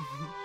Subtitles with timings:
[0.00, 0.24] Mm-hmm.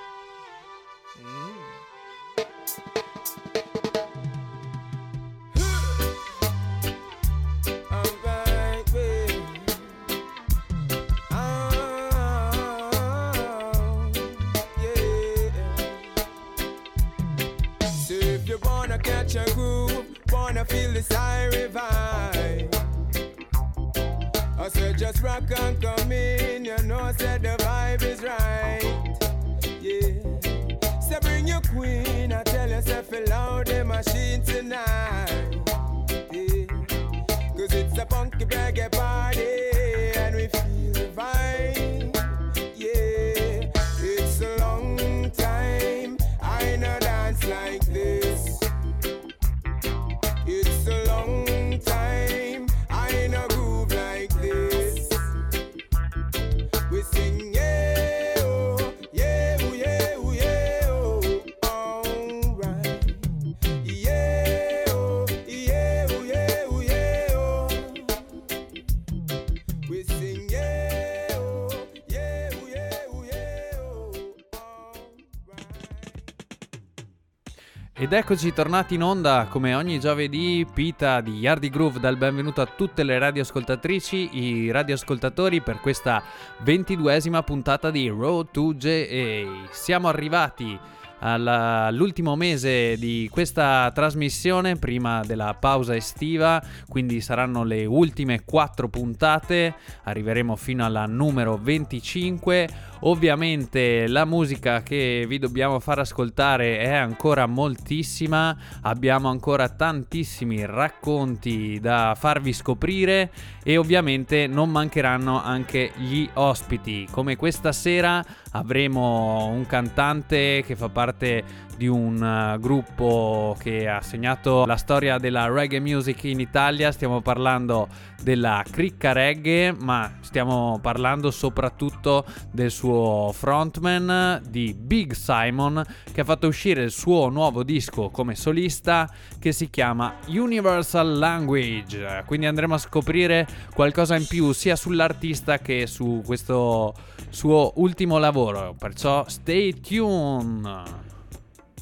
[78.18, 83.04] eccoci tornati in onda come ogni giovedì, Pita di Yardi Groove dal benvenuto a tutte
[83.04, 86.24] le radioascoltatrici, i radioascoltatori per questa
[86.60, 89.68] ventiduesima puntata di Road to JA.
[89.70, 90.80] Siamo arrivati
[91.28, 99.73] all'ultimo mese di questa trasmissione prima della pausa estiva, quindi saranno le ultime quattro puntate,
[100.03, 102.94] arriveremo fino alla numero 25.
[103.02, 111.80] Ovviamente la musica che vi dobbiamo far ascoltare è ancora moltissima, abbiamo ancora tantissimi racconti
[111.80, 113.31] da farvi scoprire
[113.64, 117.08] e ovviamente non mancheranno anche gli ospiti.
[117.12, 121.46] Come questa sera avremo un cantante che fa parte って
[121.78, 127.22] di un eh, gruppo che ha segnato la storia della reggae music in Italia, stiamo
[127.22, 127.88] parlando
[128.22, 136.24] della cricca reggae, ma stiamo parlando soprattutto del suo frontman di Big Simon che ha
[136.24, 139.09] fatto uscire il suo nuovo disco come solista
[139.40, 142.24] che si chiama Universal Language.
[142.25, 146.94] Quindi andremo a scoprire qualcosa in più sia sull'artista che su questo
[147.30, 148.75] suo ultimo lavoro.
[148.78, 151.15] Perciò stay tuned.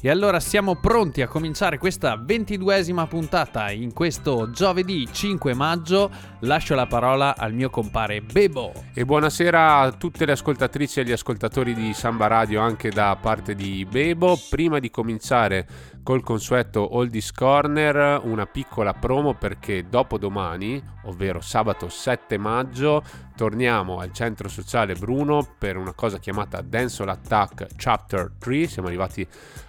[0.04, 6.10] E allora siamo pronti a cominciare questa ventiduesima puntata in questo giovedì 5 maggio.
[6.40, 8.74] Lascio la parola al mio compare Bebo.
[8.92, 13.54] E buonasera a tutte le ascoltatrici e gli ascoltatori di Samba Radio anche da parte
[13.54, 14.38] di Bebo.
[14.50, 15.66] Prima di cominciare
[16.02, 23.02] col consueto Oldies Corner, una piccola promo perché dopo domani, ovvero sabato 7 maggio,
[23.36, 28.66] torniamo al centro sociale Bruno per una cosa chiamata Dancehall Attack Chapter 3.
[28.66, 29.26] Siamo arrivati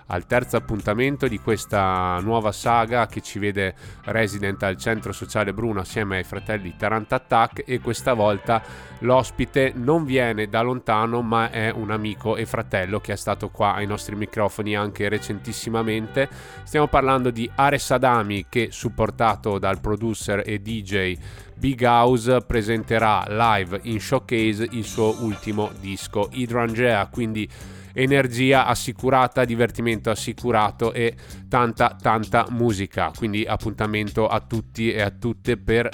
[0.07, 3.73] al terzo appuntamento di questa nuova saga che ci vede
[4.03, 8.61] resident al centro sociale Bruno assieme ai fratelli Tarant Attack e questa volta
[8.99, 13.73] l'ospite non viene da lontano ma è un amico e fratello che è stato qua
[13.73, 16.29] ai nostri microfoni anche recentissimamente.
[16.63, 21.17] Stiamo parlando di Ares Adami che supportato dal producer e DJ
[21.57, 27.49] Big House presenterà live in showcase il suo ultimo disco Hydrangea, quindi
[27.93, 31.15] energia assicurata, divertimento assicurato e
[31.47, 33.11] tanta tanta musica.
[33.15, 35.89] Quindi appuntamento a tutti e a tutte per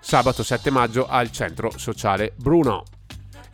[0.00, 2.84] sabato 7 maggio al centro sociale Bruno.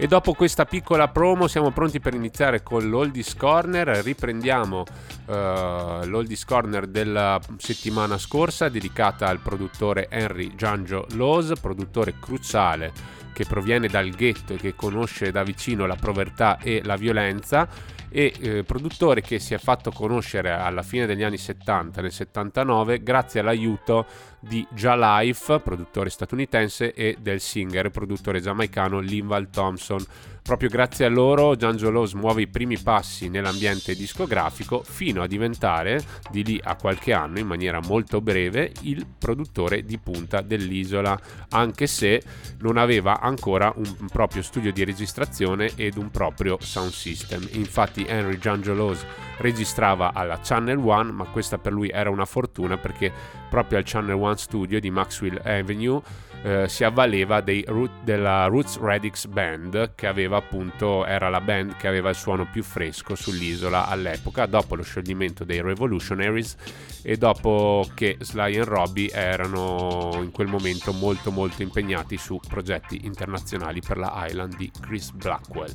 [0.00, 3.88] E dopo questa piccola promo siamo pronti per iniziare con l'Oldies Corner.
[3.88, 4.84] Riprendiamo
[5.26, 12.92] eh, l'Oldies Corner della settimana scorsa dedicata al produttore Henry Giangio Laws, produttore cruciale
[13.32, 17.68] che proviene dal ghetto e che conosce da vicino la povertà e la violenza
[18.10, 23.02] e eh, produttore che si è fatto conoscere alla fine degli anni 70, nel 79,
[23.02, 24.06] grazie all'aiuto
[24.40, 30.04] di Ja Life, produttore statunitense, e del singer e produttore giamaicano Linval Thompson.
[30.48, 36.42] Proprio grazie a loro Giangelo muove i primi passi nell'ambiente discografico fino a diventare, di
[36.42, 42.22] lì a qualche anno, in maniera molto breve, il produttore di punta dell'isola, anche se
[42.60, 47.46] non aveva ancora un proprio studio di registrazione ed un proprio sound system.
[47.52, 49.04] Infatti Henry Giangelos
[49.40, 53.12] registrava alla Channel One, ma questa per lui era una fortuna perché
[53.50, 56.00] proprio al Channel One Studio di Maxwell Avenue
[56.42, 60.06] eh, si avvaleva root, della Roots Radix Band che
[60.36, 65.44] appunto era la band che aveva il suono più fresco sull'isola all'epoca dopo lo scioglimento
[65.44, 66.56] dei Revolutionaries
[67.02, 73.04] e dopo che Sly e Robbie erano in quel momento molto molto impegnati su progetti
[73.04, 75.72] internazionali per la Island di Chris Blackwell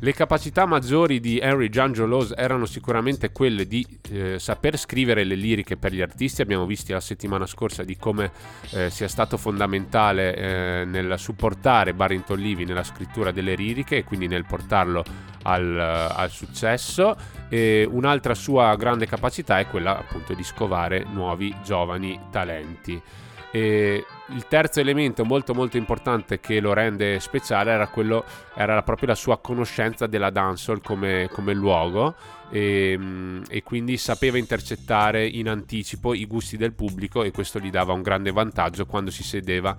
[0.00, 5.76] Le capacità maggiori di Henry Giangiolos erano sicuramente quelle di eh, saper scrivere le liriche
[5.76, 6.40] per gli artisti.
[6.40, 8.30] Abbiamo visto la settimana scorsa di come
[8.70, 14.28] eh, sia stato fondamentale eh, nel supportare Barrington Levy nella scrittura delle liriche e quindi
[14.28, 15.02] nel portarlo
[15.42, 17.16] al, al successo.
[17.48, 23.02] E un'altra sua grande capacità è quella appunto di scovare nuovi giovani talenti.
[23.50, 29.08] E il terzo elemento molto molto importante che lo rende speciale era, quello, era proprio
[29.08, 32.14] la sua conoscenza della dancehall come, come luogo
[32.50, 32.98] e,
[33.48, 38.02] e, quindi sapeva intercettare in anticipo i gusti del pubblico e questo gli dava un
[38.02, 39.76] grande vantaggio quando si sedeva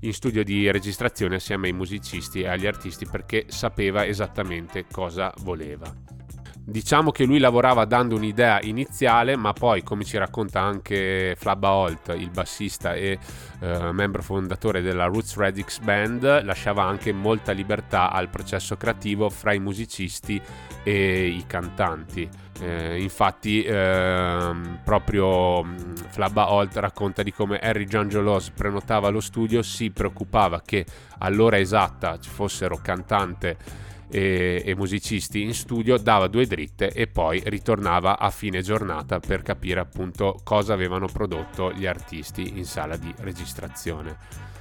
[0.00, 6.23] in studio di registrazione assieme ai musicisti e agli artisti perché sapeva esattamente cosa voleva.
[6.66, 12.14] Diciamo che lui lavorava dando un'idea iniziale, ma poi, come ci racconta anche Flabba Holt,
[12.16, 13.18] il bassista e
[13.60, 19.52] eh, membro fondatore della Roots Radix Band, lasciava anche molta libertà al processo creativo fra
[19.52, 20.40] i musicisti
[20.82, 22.26] e i cantanti.
[22.58, 24.52] Eh, infatti, eh,
[24.82, 30.86] proprio mm, Flabba Holt racconta di come Harry Giangiolos prenotava lo studio, si preoccupava che
[31.18, 33.82] all'ora esatta ci fossero cantante
[34.14, 39.42] e, e, musicisti in studio, dava due dritte e poi ritornava a fine giornata per
[39.42, 44.52] capire appunto cosa avevano prodotto gli artisti in sala di registrazione.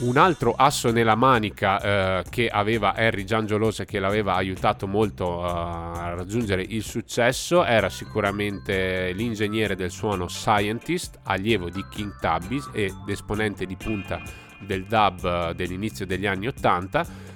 [0.00, 1.80] Un altro asso nella manica
[2.20, 7.64] eh, che aveva Harry Giangiolos e che l'aveva aiutato molto uh, a raggiungere il successo
[7.64, 14.22] era sicuramente l'ingegnere del suono Scientist, allievo di King Tubbies ed esponente di punta
[14.60, 17.27] del dub uh, dell'inizio degli anni 80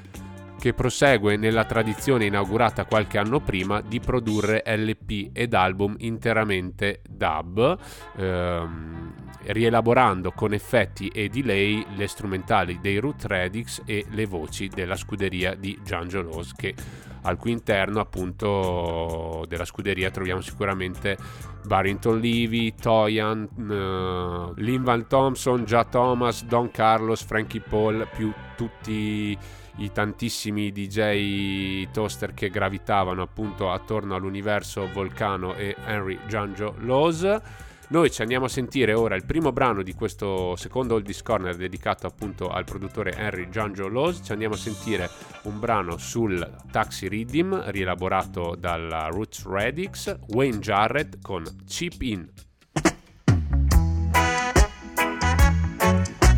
[0.63, 7.77] che prosegue nella tradizione inaugurata qualche anno prima di produrre LP ed album interamente dub,
[8.17, 9.13] ehm,
[9.47, 15.57] rielaborando con effetti e delay le strumentali dei Root Radix e le voci della scuderia
[15.57, 16.75] di Giangio Rose che
[17.23, 21.17] al cui interno appunto della scuderia troviamo sicuramente
[21.65, 29.37] Barrington Levy, Toyan, uh, Lin Van Thompson, Ja Thomas, Don Carlos, Frankie Paul più tutti
[29.77, 37.41] i tantissimi DJ toaster che gravitavano appunto attorno all'universo Volcano e Henry Giangio Laws.
[37.89, 42.07] Noi ci andiamo a sentire ora il primo brano di questo secondo Oldies Corner dedicato
[42.07, 44.23] appunto al produttore Henry Giangio Laws.
[44.25, 45.11] Ci andiamo a sentire
[45.43, 52.31] un brano sul Taxi Rhythm rielaborato dalla Roots Radix, Wayne Jarrett con Chip In.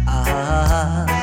[0.07, 1.14] Ah.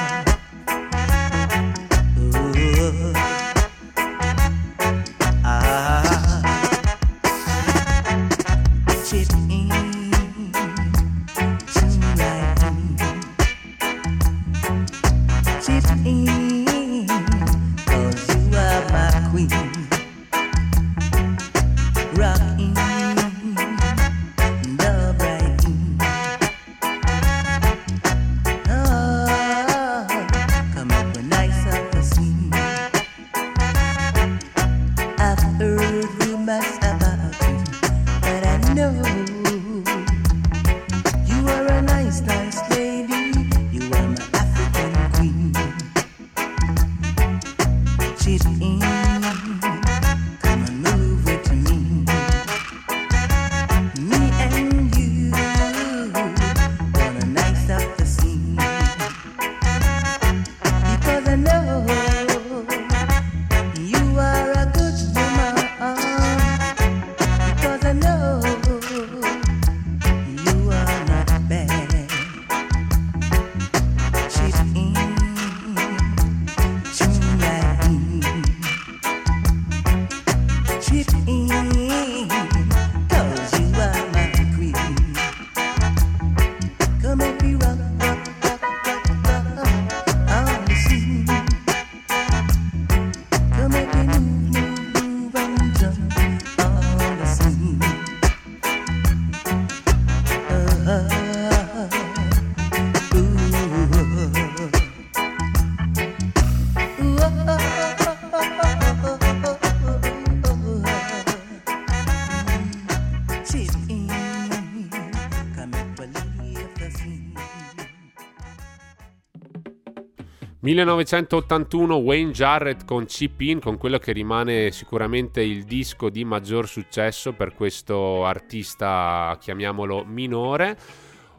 [120.74, 126.68] 1981 Wayne Jarrett con Chip In, con quello che rimane sicuramente il disco di maggior
[126.68, 130.78] successo per questo artista, chiamiamolo minore.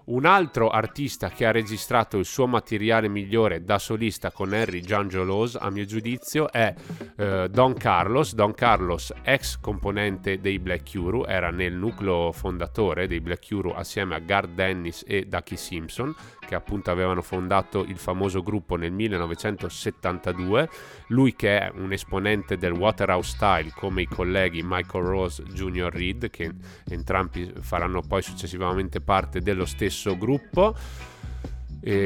[0.05, 5.55] Un altro artista che ha registrato il suo materiale migliore da solista con Harry Giangiolos,
[5.55, 6.75] a mio giudizio, è
[7.17, 8.35] eh, Don Carlos.
[8.35, 14.17] Don Carlos, ex componente dei Black Euro, era nel nucleo fondatore dei Black Euro assieme
[14.17, 16.13] a Garth Dennis e Ducky Simpson,
[16.53, 20.69] che appunto avevano fondato il famoso gruppo nel 1972.
[21.07, 25.91] Lui che è un esponente del Waterhouse Style come i colleghi Michael Rose Jr.
[25.91, 26.53] Reed, che
[26.91, 30.75] entrambi faranno poi successivamente parte dello stesso gruppo.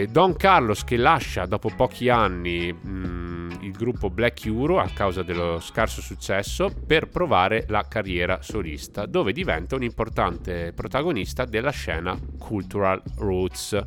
[0.09, 5.23] Don Carlos che lascia dopo pochi anni mh, mm, il gruppo Black Euro a causa
[5.23, 12.19] dello scarso successo per provare la carriera solista dove diventa un importante protagonista della scena
[12.39, 13.85] Cultural Roots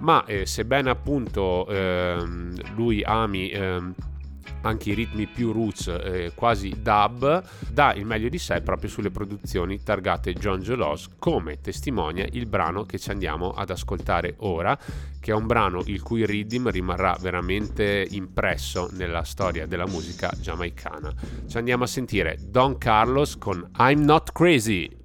[0.00, 3.94] ma eh, sebbene appunto ehm, lui ami ehm,
[4.64, 9.10] anche i ritmi più roots, eh, quasi dub, dà il meglio di sé proprio sulle
[9.10, 14.76] produzioni targate John Gelos, come testimonia il brano che ci andiamo ad ascoltare ora,
[15.20, 21.12] che è un brano il cui rhythm rimarrà veramente impresso nella storia della musica giamaicana.
[21.46, 25.03] Ci andiamo a sentire Don Carlos con I'm Not Crazy.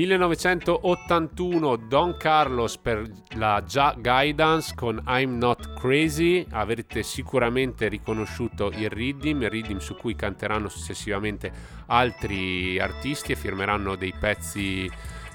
[0.00, 6.46] ...1981 Don Carlos per la Già Guidance con I'm Not Crazy...
[6.50, 9.42] ...avrete sicuramente riconosciuto il rhythm...
[9.42, 11.52] ...il rhythm su cui canteranno successivamente
[11.86, 13.32] altri artisti...
[13.32, 14.90] ...e firmeranno dei pezzi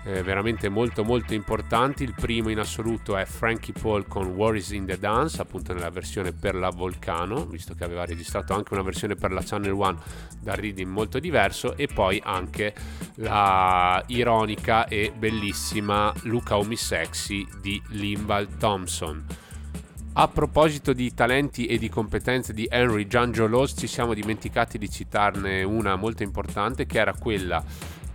[0.06, 2.04] eh, veramente molto molto importanti.
[2.04, 5.90] Il primo in assoluto è Frankie Paul con War is in the Dance, appunto nella
[5.90, 9.98] versione per la Volcano, visto che aveva registrato anche una versione per la Channel One
[10.40, 12.74] da reading molto diverso, e poi anche
[13.16, 19.26] la ironica e bellissima Luca Omi Sexy di Limbal Thompson.
[20.18, 25.62] A proposito di talenti e di competenze di Henry Giangiolos, ci siamo dimenticati di citarne
[25.64, 27.62] una molto importante che era quella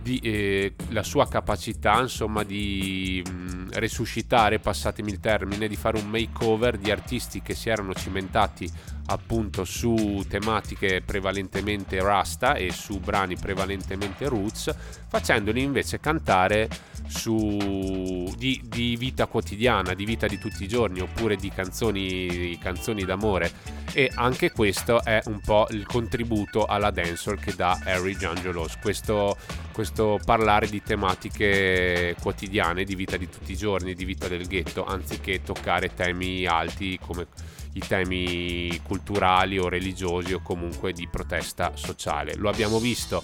[0.01, 5.97] di, eh, la sua capacità insomma di mh, mm, resuscitare, passatemi il termine, di fare
[5.97, 8.69] un makeover di artisti che si erano cimentati
[9.11, 14.73] appunto su tematiche prevalentemente rasta e su brani prevalentemente roots,
[15.07, 16.69] facendoli invece cantare
[17.07, 23.03] su, di, di, vita quotidiana, di vita di tutti i giorni, oppure di canzoni, canzoni
[23.03, 23.51] d'amore.
[23.93, 29.35] E anche questo è un po' il contributo alla dancehall che dà Harry Giangelos, questo,
[29.73, 34.85] questo parlare di tematiche quotidiane, di vita di tutti i giorni, di vita del ghetto,
[34.85, 37.27] anziché toccare temi alti come
[37.73, 42.35] i temi culturali o religiosi o comunque di protesta sociale.
[42.35, 43.21] Lo abbiamo visto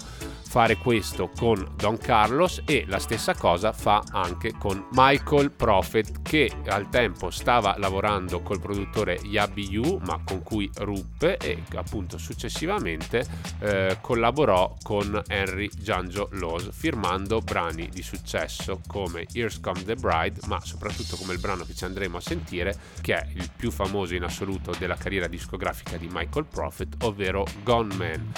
[0.48, 6.50] fare questo con Don Carlos e la stessa cosa fa anche con Michael Prophet che
[6.68, 13.26] al tempo stava lavorando col produttore Yabi Yu ma con cui ruppe e appunto successivamente
[13.58, 20.40] eh, collaborò con Henry Giangio Laws firmando brani di successo come Here's Come the Bride
[20.46, 24.14] ma soprattutto come il brano che ci andremo a sentire che è il più famoso
[24.14, 24.37] in assoluto
[24.78, 28.32] della carriera discografica di Michael Prophet ovvero Gone Man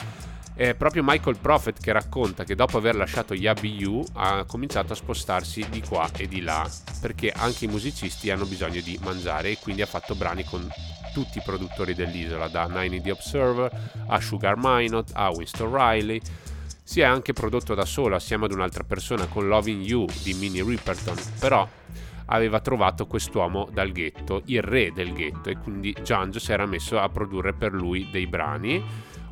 [0.61, 4.97] è proprio Michael Prophet che racconta che dopo aver lasciato Yabi U ha cominciato a
[4.97, 6.69] spostarsi di qua e di là
[7.01, 10.69] perché anche i musicisti hanno bisogno di mangiare e quindi ha fatto brani con
[11.15, 16.21] tutti i produttori dell'isola, da Nine The Observer a Sugar Minot a Winston Riley.
[16.83, 20.63] Si è anche prodotto da solo assieme ad un'altra persona con Loving You di Minnie
[20.63, 21.67] Riperton, però
[22.31, 26.99] aveva trovato quest'uomo dal ghetto, il re del ghetto, e quindi Giangio si era messo
[26.99, 28.83] a produrre per lui dei brani.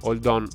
[0.02, 0.48] Hold On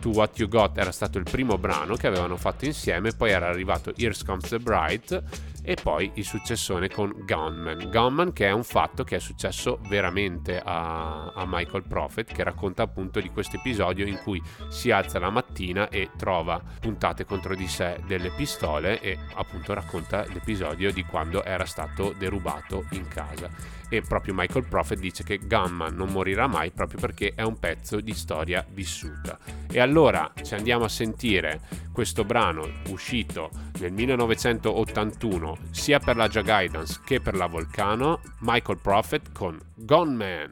[0.00, 3.48] to What You Got era stato il primo brano che avevano fatto insieme, poi era
[3.48, 5.22] arrivato Here's Comes the Bright
[5.68, 7.88] e poi il successone con Gunman.
[7.90, 12.84] Gunman che è un fatto che è successo veramente a, a Michael Prophet che racconta
[12.84, 17.66] appunto di questo episodio in cui si alza la mattina e trova puntate contro di
[17.66, 24.02] sé delle pistole e appunto racconta l'episodio di quando era stato derubato in casa e
[24.02, 28.14] proprio Michael Prophet dice che Gunman non morirà mai proprio perché è un pezzo di
[28.14, 29.38] storia vissuta.
[29.70, 31.60] E allora ci andiamo a sentire
[31.92, 38.78] questo brano uscito nel 1981 sia per la Ja Guidance che per la Volcano, Michael
[38.78, 40.50] Prophet con Gunman.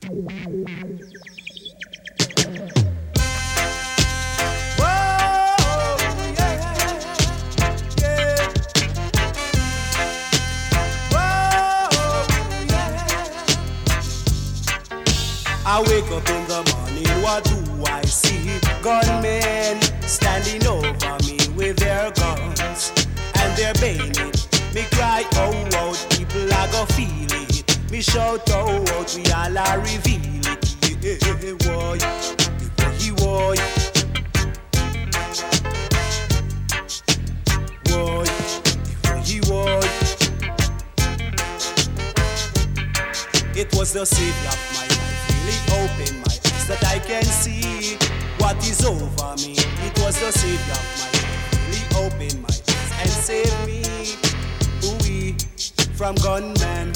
[15.66, 18.60] I wake up in the morning, what do I see?
[18.82, 22.92] Gunmen standing over me with their guns
[23.34, 24.46] and their bayonet.
[24.74, 27.90] Me cry, oh, oh, people are gonna feel it.
[27.90, 31.22] Me shout, oh, oh, we all are reveal it.
[31.24, 31.98] Yeah, boy,
[33.16, 33.56] boy,
[39.48, 39.80] boy.
[43.56, 44.93] It was the savior of my
[45.44, 47.96] really open my eyes that I can see
[48.38, 49.54] what is over me.
[49.84, 51.52] It was the Savior of my life.
[51.68, 53.84] Really open my eyes and save me.
[55.04, 55.36] We
[55.96, 56.94] from gunmen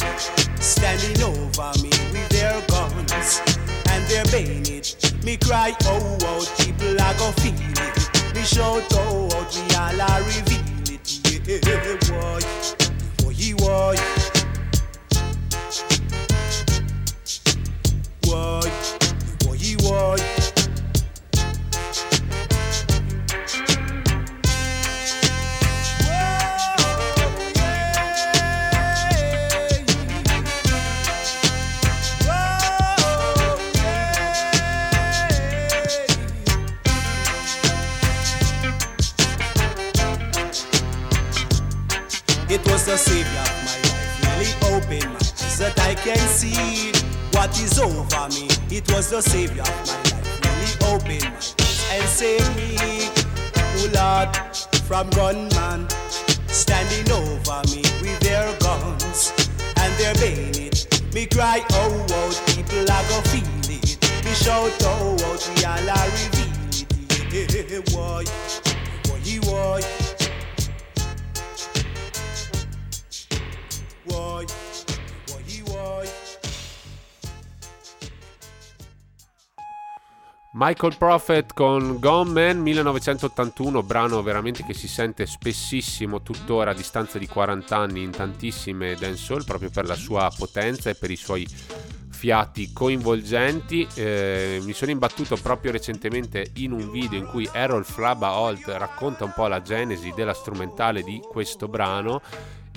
[0.61, 3.41] standing over me with their guns
[3.91, 4.97] and their bayonet.
[5.25, 8.35] Me cry, oh, oh, people are gonna feel it.
[8.35, 11.09] Me shout, oh, oh, we all are reveal it.
[11.49, 12.37] Yeah, boy,
[13.57, 13.95] boy.
[13.95, 14.38] boy,
[19.99, 20.17] boy.
[42.51, 46.93] It was the savior of my life, really opened my eyes that I can see
[47.33, 48.48] what is over me.
[48.79, 50.39] It was the savior of my life.
[50.47, 51.57] Really opened my eyes
[51.91, 52.77] and saved me.
[53.75, 54.37] Oh Lord,
[54.87, 55.89] from gunmen
[56.47, 59.35] standing over me with their guns
[59.83, 60.87] and their bayonet.
[61.13, 63.99] Me cry, oh, oh, people are gonna feel it.
[64.25, 67.73] Me shout, oh, oh, we all are reveal it.
[67.75, 68.23] Yeah, boy,
[69.11, 69.81] boy, boy.
[69.83, 70.08] Boy,
[80.53, 87.19] Michael Prophet con Gone Man 1981, brano veramente che si sente spessissimo tuttora a distanza
[87.19, 91.47] di 40 anni in tantissime dancehall proprio per la sua potenza e per i suoi
[92.09, 93.87] fiati coinvolgenti.
[93.95, 99.25] Eh, mi sono imbattuto proprio recentemente in un video in cui Errol Flabba Holt racconta
[99.25, 102.23] un po' la genesi della strumentale di questo brano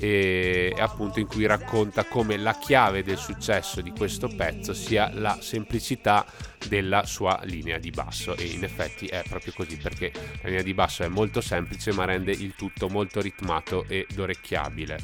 [0.04, 5.38] e appunto in cui racconta come la chiave del successo di questo pezzo sia la
[5.40, 6.26] semplicità
[6.68, 10.12] della sua linea di basso e in effetti è proprio così perché
[10.42, 14.98] la linea di basso è molto semplice ma rende il tutto molto ritmato ed orecchiabile.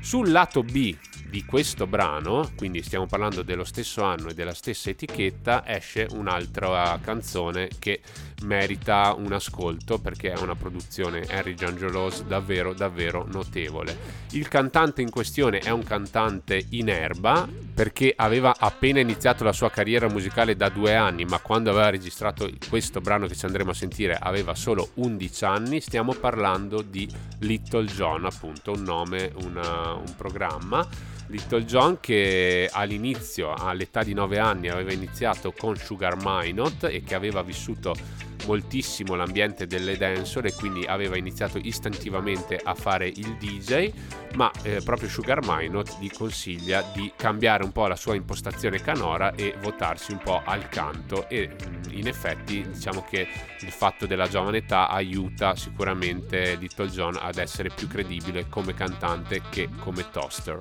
[0.00, 0.96] Sul lato B
[1.30, 6.98] di questo brano, quindi stiamo parlando dello stesso anno e della stessa etichetta, esce un'altra
[7.00, 8.00] canzone che
[8.42, 13.96] merita un ascolto perché è una produzione Henry Giangiolos davvero davvero notevole.
[14.32, 19.70] Il cantante in questione è un cantante in erba perché aveva appena iniziato la sua
[19.70, 23.74] carriera musicale da due anni, ma quando aveva registrato questo brano che ci andremo a
[23.74, 25.80] sentire aveva solo 11 anni.
[25.80, 30.86] Stiamo parlando di Little John, appunto, un nome, una, un programma
[31.30, 37.14] Little John che all'inizio, all'età di 9 anni, aveva iniziato con Sugar Minot e che
[37.14, 37.94] aveva vissuto
[38.46, 43.92] moltissimo l'ambiente delle dancehall e quindi aveva iniziato istintivamente a fare il DJ,
[44.34, 49.34] ma eh, proprio Sugar Minot gli consiglia di cambiare un po' la sua impostazione canora
[49.34, 53.26] e votarsi un po' al canto e mm, in effetti diciamo che
[53.60, 59.42] il fatto della giovane età aiuta sicuramente Little John ad essere più credibile come cantante
[59.50, 60.60] che come toaster.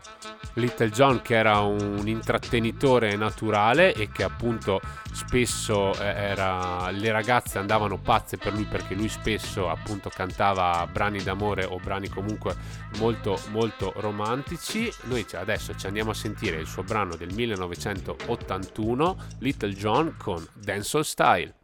[0.53, 7.57] Little John che era un intrattenitore naturale e che appunto spesso eh, era le ragazze
[7.57, 7.68] andavano
[8.01, 12.55] pazze per lui perché lui spesso appunto cantava brani d'amore o brani comunque
[12.97, 14.91] molto molto romantici.
[15.03, 21.03] Noi adesso ci andiamo a sentire il suo brano del 1981 Little John con Dancehall
[21.03, 21.58] Style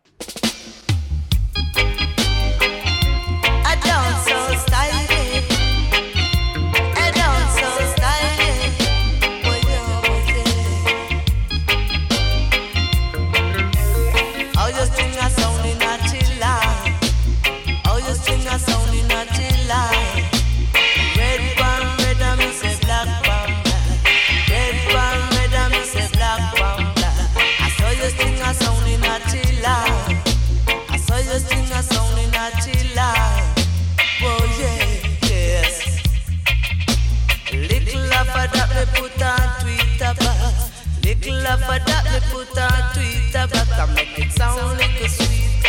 [43.85, 45.63] I make it sound like a sweet.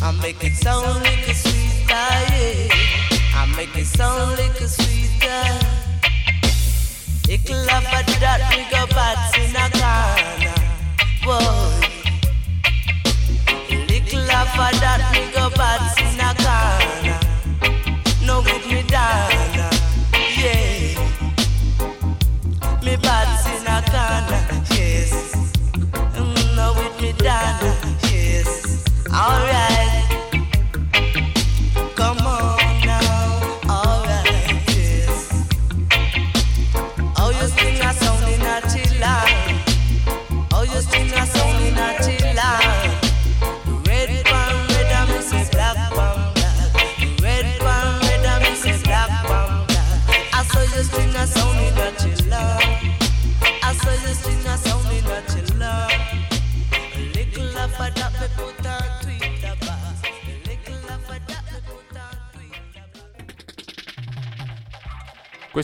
[0.00, 1.88] I make it sound like a sweet.
[1.88, 2.68] Yeah.
[3.34, 5.58] I make it sound like a sweet guy.
[7.28, 10.54] It love that we go back in a Ghana.
[11.24, 11.88] Boy.
[13.68, 17.07] It love that we go back in a Ghana.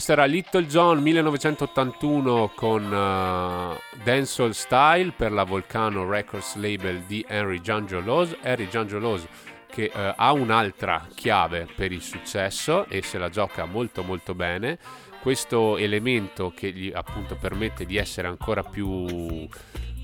[0.05, 7.25] Questo era Little John 1981 con uh, Dancehall Style per la Volcano Records label di
[7.27, 8.37] Henry Giangiolos.
[8.39, 9.25] Henry Giangiolos
[9.65, 14.77] che uh, ha un'altra chiave per il successo e se la gioca molto molto bene.
[15.23, 19.47] Questo elemento che gli appunto permette di essere ancora più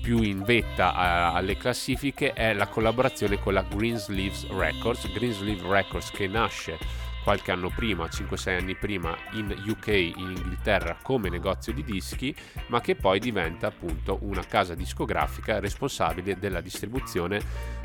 [0.02, 6.10] più in vetta a, alle classifiche è la collaborazione con la Greensleeves Records, Greensleeves Records
[6.10, 11.84] che nasce qualche anno prima, 5-6 anni prima, in UK, in Inghilterra, come negozio di
[11.84, 12.34] dischi,
[12.68, 17.40] ma che poi diventa appunto una casa discografica responsabile della distribuzione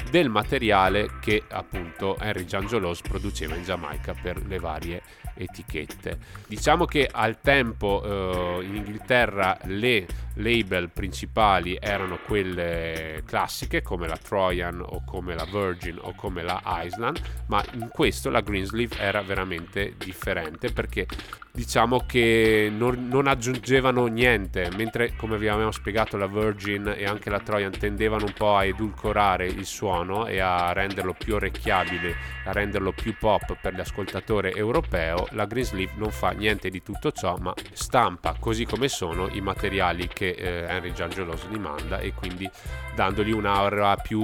[0.10, 5.02] del materiale che appunto Henry Giangiolos produceva in Giamaica per le varie
[5.38, 6.18] etichette.
[6.48, 14.18] Diciamo che al tempo eh, in Inghilterra le label principali erano quelle classiche come la
[14.18, 19.22] Trojan o come la Virgin o come la Island, ma in questo la Greensleeve era
[19.22, 21.08] veramente differente perché
[21.58, 27.32] diciamo che non, non, aggiungevano niente, mentre come vi avevamo spiegato la Virgin e anche
[27.32, 32.16] la Trojan tendevano un po' a edulcorare il suono e a renderlo più orecchiabile,
[32.46, 37.38] a renderlo più pop per l'ascoltatore europeo, la Greensleeve non fa niente di tutto ciò,
[37.38, 42.48] ma stampa così come sono i materiali che eh, Henry Giangeloso gli manda e quindi
[42.94, 44.22] dandogli un'aria più,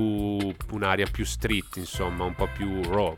[0.69, 3.17] un'aria più street, insomma, un po' più raw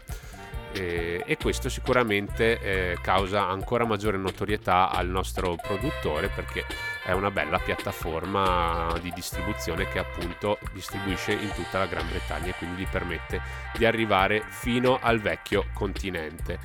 [0.76, 6.66] eh, e questo sicuramente eh, causa ancora maggiore notorietà al nostro produttore perché
[7.06, 12.56] è una bella piattaforma di distribuzione che appunto distribuisce in tutta la Gran Bretagna e
[12.58, 13.42] quindi gli permette
[13.78, 16.60] di arrivare fino al vecchio continente.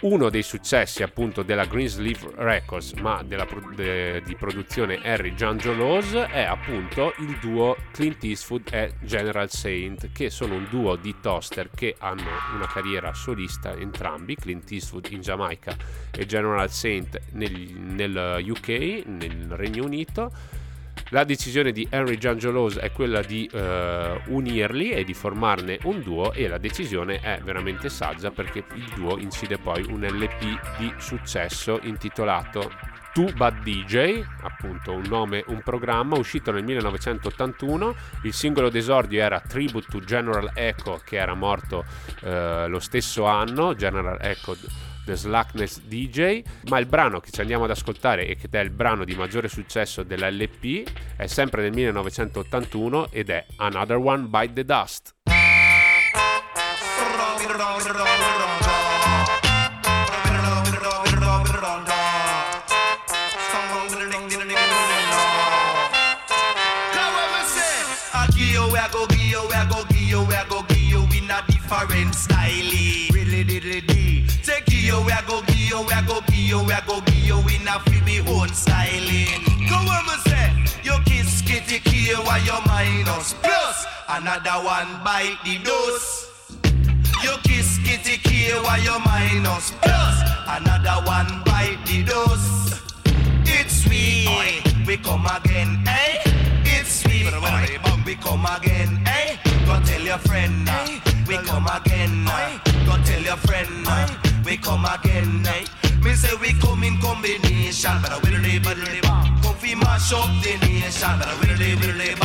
[0.00, 6.42] Uno dei successi appunto della Greensleeve Records, ma della, de, di produzione Harry Giangiolos, è
[6.42, 11.96] appunto il duo Clint Eastwood e General Saint, che sono un duo di toaster che
[11.98, 15.76] hanno una carriera solista entrambi, Clint Eastwood in Giamaica
[16.10, 20.64] e General Saint nel, nel UK, nel Regno Unito
[21.10, 23.58] la decisione di Henry Giangiolos è quella di uh,
[24.26, 29.18] unirli e di formarne un duo e la decisione è veramente saggia perché il duo
[29.18, 36.18] incide poi un LP di successo intitolato Two Bad DJ, appunto un nome, un programma
[36.18, 37.96] uscito nel 1981.
[38.24, 41.86] Il singolo d'esordio era Tribute to General Echo che era morto
[42.22, 43.74] uh, lo stesso anno.
[43.74, 44.54] General Echo
[45.06, 48.70] The Slackness DJ, ma il brano che ci andiamo ad ascoltare e che è il
[48.70, 50.82] brano di maggiore successo dell'LP
[51.16, 55.14] è sempre del 1981 ed è Another One Bite the Dust.
[76.76, 79.42] Give go give you in a feel me own styling.
[79.68, 85.38] Go on, me say, you kiss kitty kill while you minus plus another one bite
[85.44, 86.30] the dose.
[87.22, 92.82] You kiss kitty kill while you minus plus another one bite the dose.
[93.48, 96.22] It's sweet, we come again, eh?
[96.64, 97.26] It's sweet,
[98.04, 99.36] we come again, eh?
[99.66, 101.00] Go tell your friend, eh?
[101.26, 102.24] we come again.
[102.84, 103.86] Go tell your friend,
[104.44, 105.46] we come again.
[106.06, 109.02] Me say we come in combination, but I will live, but live.
[109.42, 112.22] Come fi mash up the nation, but I will live, will live.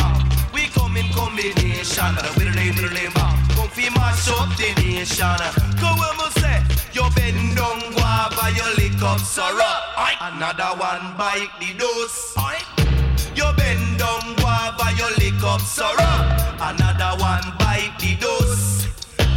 [0.53, 3.13] We come in combination, but I will live, will live.
[3.57, 5.33] Come fi mash up the nation.
[5.81, 6.61] Go where me say,
[6.93, 9.73] you bend down guava, you lick up sorrow.
[10.29, 12.37] Another one bite the dose.
[13.33, 16.21] You bend down guava, you lick up sorrow.
[16.61, 18.85] Another one bite the dose.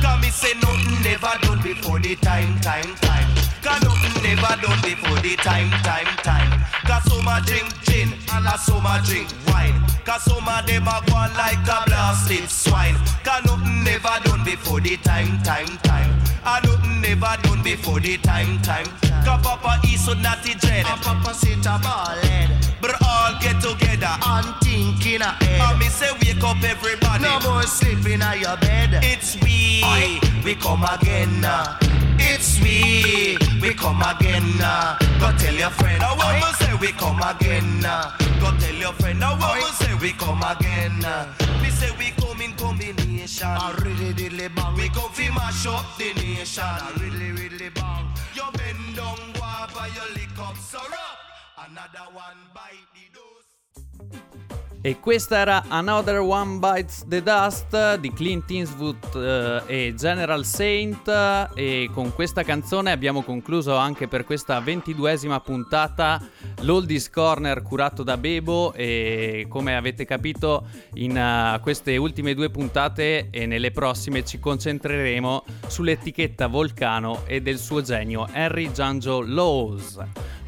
[0.05, 3.34] Cause me say nothing never done before the time, time, time.
[3.65, 6.61] Cause nothing never done before the time, time, time.
[6.85, 9.81] Cause some a drink gin and a some a drink wine.
[10.05, 12.95] Cause some of them a go like a blasted swine.
[13.25, 16.13] Cause nothing never done before the time, time, time.
[16.45, 18.85] And nothing never done before the time, time.
[19.25, 20.85] Cause Papa is so naughty dread.
[20.85, 22.64] And Papa sit a ball head.
[22.85, 25.71] But all get together and think in a head.
[25.71, 27.25] And me say wake up everybody.
[27.25, 29.01] No more sleeping on your bed.
[29.03, 29.81] It's we,
[30.45, 31.41] we come again.
[32.21, 34.45] It's we, we come again.
[35.19, 36.03] Go tell your friend.
[36.03, 37.81] I want to say we come again.
[38.39, 39.25] Go tell your friend.
[39.25, 41.01] I want to say we come again.
[41.63, 43.49] Me say we come in combination.
[43.49, 44.75] I really, really bang.
[44.75, 46.63] We come fi mash up the nation.
[46.63, 47.84] I really, really bang.
[54.87, 61.09] E questa era Another One Bites the Dust di Clint Eastwood eh, e General Saint.
[61.55, 66.21] E con questa canzone abbiamo concluso anche per questa ventiduesima puntata
[66.61, 68.75] l'Oldies Corner curato da Bebo.
[68.75, 70.67] E come avete capito
[70.97, 77.57] in uh, queste ultime due puntate e nelle prossime ci concentreremo sull'etichetta Volcano e del
[77.57, 79.99] suo genio Henry Giangio Laws.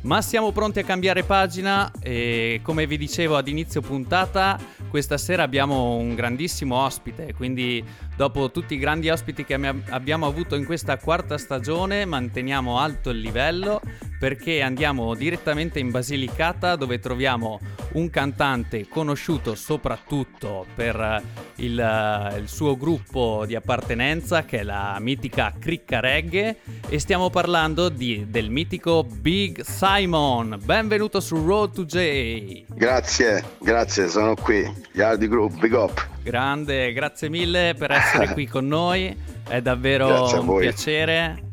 [0.07, 4.57] Ma siamo pronti a cambiare pagina e come vi dicevo ad inizio puntata,
[4.89, 7.85] questa sera abbiamo un grandissimo ospite, quindi
[8.17, 13.11] dopo tutti i grandi ospiti che am- abbiamo avuto in questa quarta stagione manteniamo alto
[13.11, 13.81] il livello
[14.19, 17.61] perché andiamo direttamente in Basilicata dove troviamo
[17.93, 21.23] un cantante conosciuto soprattutto per
[21.57, 26.57] il, il suo gruppo di appartenenza che è la mitica Cricca Reggae
[26.89, 29.61] e stiamo parlando di- del mitico Big
[29.97, 30.61] Simon.
[30.63, 32.65] Benvenuto su Road to J.
[32.69, 34.71] Grazie, grazie, sono qui.
[34.93, 36.07] Yardi Group, big up.
[36.23, 39.17] Grande, grazie mille per essere qui con noi.
[39.49, 41.45] È davvero un piacere.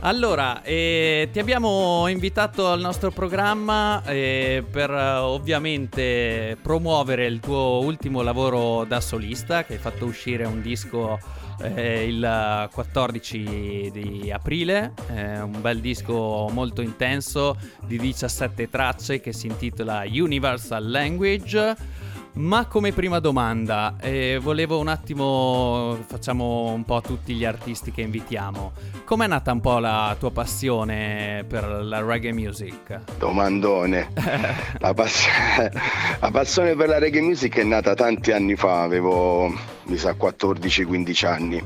[0.00, 7.80] Allora, eh, ti abbiamo invitato al nostro programma eh, per eh, ovviamente promuovere il tuo
[7.80, 11.20] ultimo lavoro da solista, che hai fatto uscire un disco
[11.60, 19.32] eh, il 14 di aprile, eh, un bel disco molto intenso di 17 tracce che
[19.32, 21.76] si intitola Universal Language.
[22.34, 28.00] Ma come prima domanda, eh, volevo un attimo, facciamo un po' tutti gli artisti che
[28.00, 28.72] invitiamo.
[29.04, 33.02] Com'è nata un po' la tua passione per la reggae music?
[33.18, 34.10] Domandone.
[34.78, 35.28] La, pass-
[36.20, 39.48] la passione per la reggae music è nata tanti anni fa, avevo
[39.84, 41.62] mi sa 14-15 anni.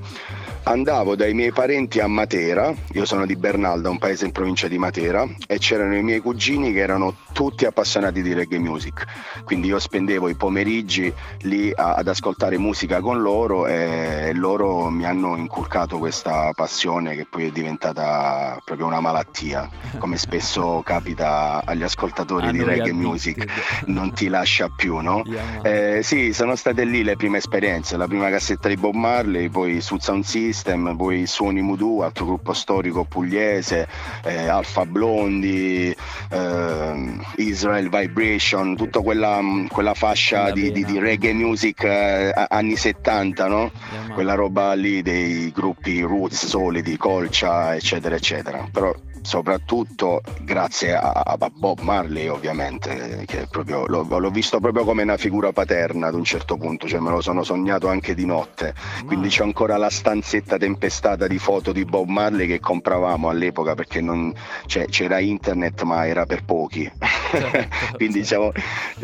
[0.68, 4.76] Andavo dai miei parenti a Matera, io sono di Bernalda, un paese in provincia di
[4.76, 9.04] Matera, e c'erano i miei cugini che erano tutti appassionati di reggae music,
[9.44, 11.10] quindi io spendevo i pomeriggi
[11.42, 17.24] lì a, ad ascoltare musica con loro e loro mi hanno inculcato questa passione che
[17.24, 24.12] poi è diventata proprio una malattia, come spesso capita agli ascoltatori di reggae music, non
[24.12, 25.22] ti lascia più, no?
[25.62, 29.80] Eh, sì, sono state lì le prime esperienze, la prima cassetta di Bob Marley, poi
[29.80, 30.56] su Sound System,
[30.96, 33.88] poi Suoni Mudu, altro gruppo storico pugliese,
[34.24, 35.94] eh, Alfa Blondi,
[36.30, 43.46] eh, Israel Vibration, tutta quella, quella fascia di, di, di, reggae music eh, anni 70,
[43.46, 43.70] no?
[44.12, 48.66] Quella roba lì dei gruppi Roots, Solidi, Colcia, eccetera, eccetera.
[48.70, 55.02] Però soprattutto grazie a, a, Bob Marley ovviamente, che proprio, l'ho, l'ho, visto proprio come
[55.02, 58.74] una figura paterna ad un certo punto, cioè me lo sono sognato anche di notte,
[59.04, 64.00] quindi c'è ancora la stanzetta tempestata di foto di Bob Marley che compravamo all'epoca perché
[64.00, 64.32] non,
[64.66, 66.90] cioè, c'era internet ma era per pochi,
[67.30, 68.26] certo, quindi.
[68.28, 68.52] Diciamo,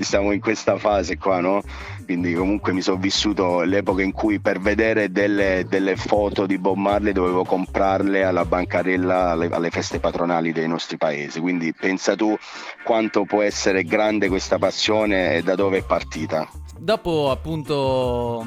[0.01, 1.63] siamo in questa fase qua, no?
[2.05, 6.77] Quindi comunque mi sono vissuto l'epoca in cui per vedere delle, delle, foto di Bob
[6.77, 12.37] Marley dovevo comprarle alla bancarella alle, alle, feste patronali dei nostri paesi, quindi pensa tu
[12.85, 16.49] quanto può essere grande questa passione e da dove è partita.
[16.77, 18.45] Dopo appunto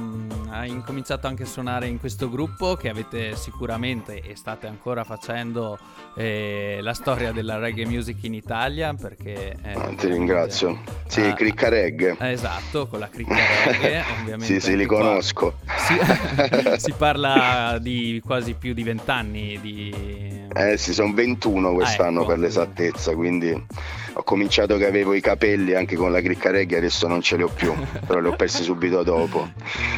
[0.58, 5.78] hai incominciato anche a suonare in questo gruppo che avete sicuramente e state ancora facendo
[6.16, 9.56] eh, la storia della reggae music in Italia perché...
[9.62, 10.80] Eh, ti ringrazio.
[11.06, 12.16] Sì, ah, Cricca Reggae.
[12.20, 14.46] Esatto, con la Cricca Reggae ovviamente.
[14.60, 15.58] sì, sì, li conosco.
[15.78, 15.96] Si,
[16.82, 20.46] si, parla di quasi più di vent'anni di...
[20.54, 22.32] Eh sì, sono 21 quest'anno ah, ecco.
[22.32, 23.66] per l'esattezza, quindi
[24.14, 27.44] ho cominciato che avevo i capelli anche con la cricca reggae, adesso non ce li
[27.44, 27.72] ho più,
[28.06, 29.48] però li ho persi subito dopo.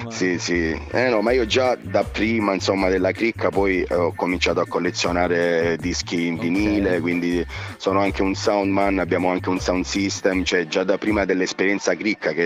[0.09, 0.48] Sì, sì.
[0.53, 4.67] Eh no, ma io già da prima, insomma, della cricca poi eh, ho cominciato a
[4.67, 6.99] collezionare dischi in vinile, okay.
[6.99, 7.45] quindi
[7.77, 12.33] sono anche un soundman, abbiamo anche un sound system, cioè già da prima dell'esperienza cricca
[12.33, 12.43] che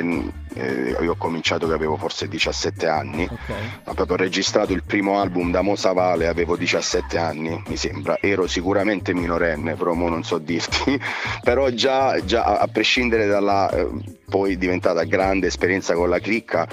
[0.53, 3.55] eh, io ho cominciato che avevo forse 17 anni, okay.
[3.85, 9.13] ho proprio registrato il primo album da Mosavale, avevo 17 anni, mi sembra, ero sicuramente
[9.13, 10.99] minorenne, però mo non so dirti,
[11.41, 13.87] però però già, già a prescindere dalla eh,
[14.27, 16.67] poi diventata grande esperienza con la cricca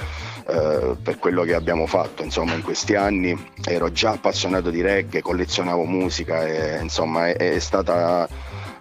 [0.51, 3.37] eh, per quello che abbiamo fatto insomma in questi anni.
[3.65, 8.29] Ero già appassionato di reggae collezionavo musica e insomma è, è stata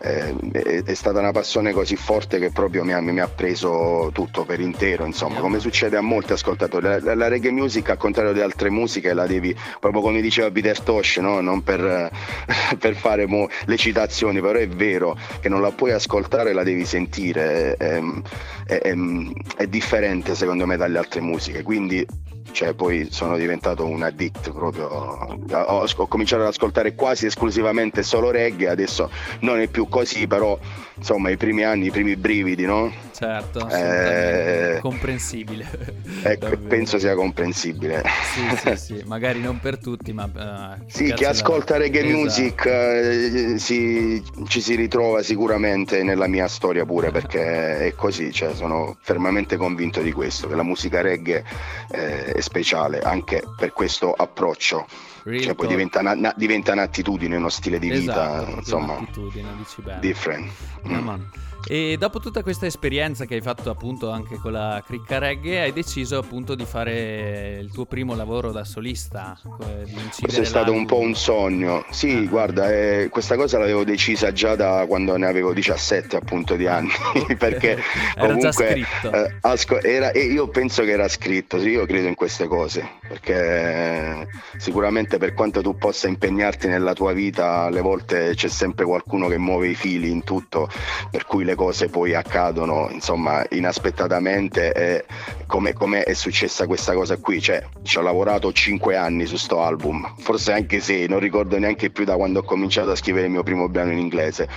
[0.01, 4.45] eh, è, stata una passione così forte che proprio mi ha, mi ha preso tutto
[4.45, 7.01] per intero, insomma, come succede a molti ascoltatori.
[7.01, 10.79] La, la, reggae music, al contrario di altre musiche, la devi, proprio come diceva Peter
[10.79, 11.41] Tosh, no?
[11.41, 12.11] non per,
[12.79, 16.85] per fare mo, le citazioni, però è vero che non la puoi ascoltare, la devi
[16.85, 17.99] sentire, è,
[18.65, 18.95] è, è,
[19.57, 22.05] è differente secondo me dalle altre musiche, quindi
[22.51, 28.31] cioè poi sono diventato un addict proprio ho, ho, cominciato ad ascoltare quasi esclusivamente solo
[28.31, 29.09] reggae adesso
[29.41, 30.57] non è più così però
[30.95, 32.91] insomma i primi anni i primi brividi no?
[33.19, 35.67] certo eh, comprensibile.
[36.23, 38.03] ecco, penso sia comprensibile.
[38.33, 39.03] Sì sì sì.
[39.05, 41.83] Magari non per tutti ma uh, sì chi ascolta la...
[41.83, 42.17] reggae esatto.
[42.17, 48.53] music uh, si, ci si ritrova sicuramente nella mia storia pure perché è così cioè,
[48.53, 51.43] sono fermamente convinto di questo che la musica reggae
[51.91, 54.85] eh, speciale anche per questo approccio.
[55.29, 59.07] Real cioè, poi diventa, una, diventa, un'attitudine, uno stile di esatto, vita, insomma,
[59.99, 60.51] different.
[60.87, 61.09] Mm.
[61.67, 65.73] E dopo tutta questa esperienza che hai fatto appunto anche con la cricca reggae, hai
[65.73, 69.37] deciso appunto di fare il tuo primo lavoro da solista.
[70.19, 71.85] Questo è stato un po' un sogno.
[71.89, 72.29] Sì, ah.
[72.29, 76.89] guarda, eh, questa cosa l'avevo decisa già da quando ne avevo 17 appunto di anni,
[77.37, 77.77] perché
[78.15, 79.11] era comunque, già scritto.
[79.11, 82.98] Eh, asco- era, e io penso che era scritto, sì, io credo in queste cose,
[83.09, 89.27] perché sicuramente per quanto tu possa impegnarti nella tua vita, alle volte c'è sempre qualcuno
[89.27, 90.69] che muove i fili in tutto,
[91.09, 94.71] per cui le cose poi accadono insomma inaspettatamente.
[94.73, 95.05] E
[95.47, 97.41] come, come è successa questa cosa qui?
[97.41, 101.89] Cioè ci ho lavorato cinque anni su sto album forse anche sei non ricordo neanche
[101.89, 104.47] più da quando ho cominciato a scrivere il mio primo brano in inglese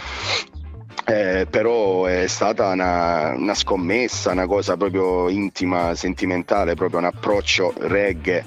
[1.04, 7.72] eh, però è stata una, una, scommessa, una cosa proprio intima, sentimentale, proprio un approccio
[7.76, 8.44] reggae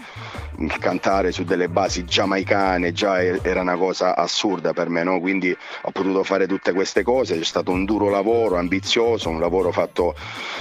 [0.80, 5.20] cantare su delle basi giamaicane già era una cosa assurda per me, no?
[5.20, 9.72] quindi ho potuto fare tutte queste cose, c'è stato un duro lavoro, ambizioso, un lavoro
[9.72, 10.16] fatto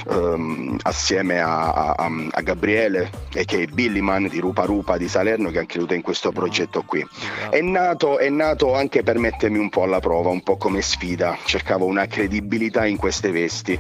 [0.07, 5.51] um, assieme a, a, a, Gabriele e che è Billyman di Rupa Rupa di Salerno
[5.51, 7.07] che ha creduto in questo progetto qui.
[7.51, 11.37] È nato, è nato anche per mettermi un po' alla prova, un po' come sfida,
[11.75, 13.79] cercavo una credibilità in queste vesti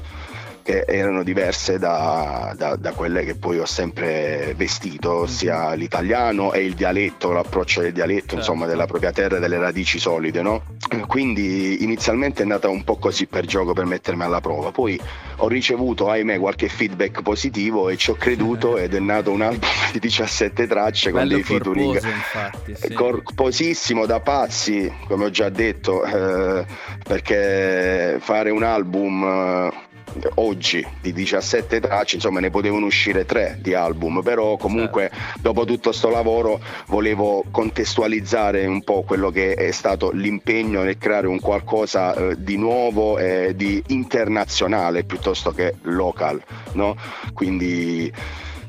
[0.64, 5.26] che erano diverse da, da, da, quelle che poi ho sempre vestito, mhm.
[5.26, 8.36] sia l'italiano e il dialetto, l'approccio del dialetto, certo.
[8.36, 10.62] insomma, della propria terra e delle radici solide, no?
[11.06, 14.70] Quindi inizialmente è andata un po' così per gioco, per mettermi alla prova.
[14.70, 14.98] Poi
[15.36, 19.68] ho ricevuto, ahimè, qualche feedback positivo e ci ho creduto ed è nato un album
[19.92, 22.94] di 17 tracce con Bello dei featuring infatti, sì.
[22.94, 26.64] corposissimo da pazzi, come ho già detto, eh,
[27.02, 29.92] perché fare un album eh,
[30.34, 35.40] oggi di 17 tracce, insomma ne potevano uscire tre di album, però comunque certo.
[35.40, 41.26] dopo tutto questo lavoro volevo contestualizzare un po' quello che è stato l'impegno nel creare
[41.26, 46.42] un qualcosa eh, di nuovo e di internazionale piuttosto che local,
[46.72, 46.96] no?
[47.32, 48.12] Quindi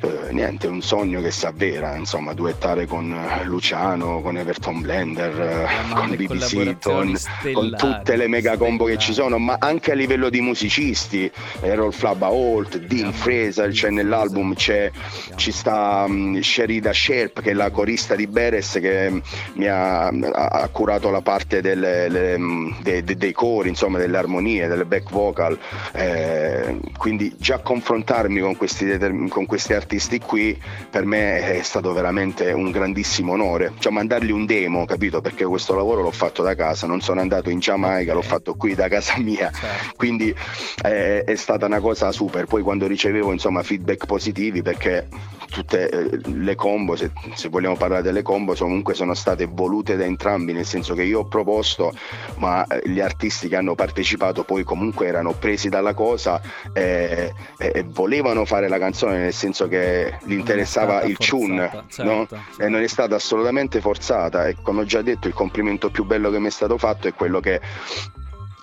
[0.06, 5.41] eh, niente, un sogno che si avvera, insomma, duettare con eh, Luciano, con Everton Blender,
[5.41, 7.18] eh, con BBC, con,
[7.53, 11.30] con, tutte le mega combo che ci sono, ma anche a livello di musicisti,
[11.62, 14.91] Errol Flabba Holt, Dean Fraser, c'è nell'album, c'è,
[15.36, 19.18] ci sta um, Sherida Sherp che è la corista di Beres che mm,
[19.53, 24.18] mi ha, ha curato la parte delle, le, mm, de, de, dei cori, insomma, delle
[24.18, 25.58] armonie, delle back vocal,
[25.93, 28.97] eh, quindi già confrontarmi con questi,
[29.30, 33.71] con questi artisti artisti qui per me è stato veramente un grandissimo onore.
[33.79, 35.21] Cioè mandargli un demo, capito?
[35.21, 38.75] Perché questo lavoro l'ho fatto da casa, non sono andato in Giamaica, l'ho fatto qui
[38.75, 39.49] da casa mia.
[39.51, 39.93] Certo.
[39.95, 40.35] Quindi
[40.83, 42.45] eh, è stata una cosa super.
[42.45, 45.07] Poi quando ricevevo insomma feedback positivi perché
[45.49, 50.03] tutte eh, le combo, se, se, vogliamo parlare delle combo, comunque sono state volute da
[50.03, 51.93] entrambi, nel senso che io ho proposto,
[52.37, 56.41] ma eh, gli artisti che hanno partecipato poi comunque erano presi dalla cosa
[56.73, 59.84] e, e, e volevano fare la canzone, nel senso che
[60.23, 62.27] gli interessava il tune certo, no?
[62.57, 66.29] e non è stata assolutamente forzata e come ho già detto il complimento più bello
[66.29, 67.59] che mi è stato fatto è quello che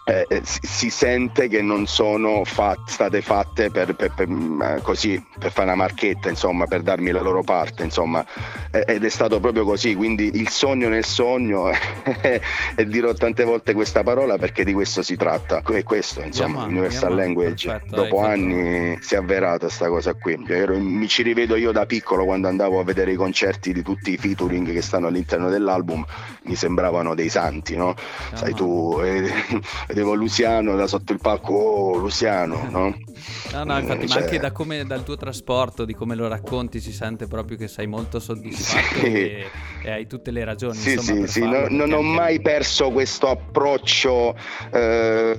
[0.05, 5.23] eh, eh si sente che non sono fat- state fatte per, per, per, mm, così,
[5.39, 8.25] per fare una marchetta, insomma, per darmi la loro parte, insomma,
[8.71, 11.71] eh, ed è stato proprio così, quindi il sogno nel sogno,
[12.75, 17.15] e dirò tante volte questa parola perché di questo si tratta, è questo, insomma, Universal
[17.15, 21.73] Language, perfetto, dopo anni si è avverata questa cosa qui, ero, mi ci rivedo io
[21.73, 25.49] da piccolo quando andavo a vedere i concerti di tutti i featuring che stanno all'interno
[25.49, 26.05] dell'album,
[26.45, 27.95] mi sembravano dei santi, no?
[28.35, 28.99] Sai tu...
[29.01, 32.97] Eh, vedevo Luciano da sotto il palco, oh Luciano, no?
[33.53, 34.19] No, no, infatti, cioè...
[34.19, 37.69] ma anche da come, dal tuo trasporto, di come lo racconti, si sente proprio che
[37.69, 39.13] sei molto soddisfatto sì.
[39.13, 39.47] e,
[39.85, 40.75] e, hai tutte le ragioni.
[40.75, 44.35] Sì, insomma, sì, sì, no, non ho mai perso questo approccio
[44.73, 45.39] eh,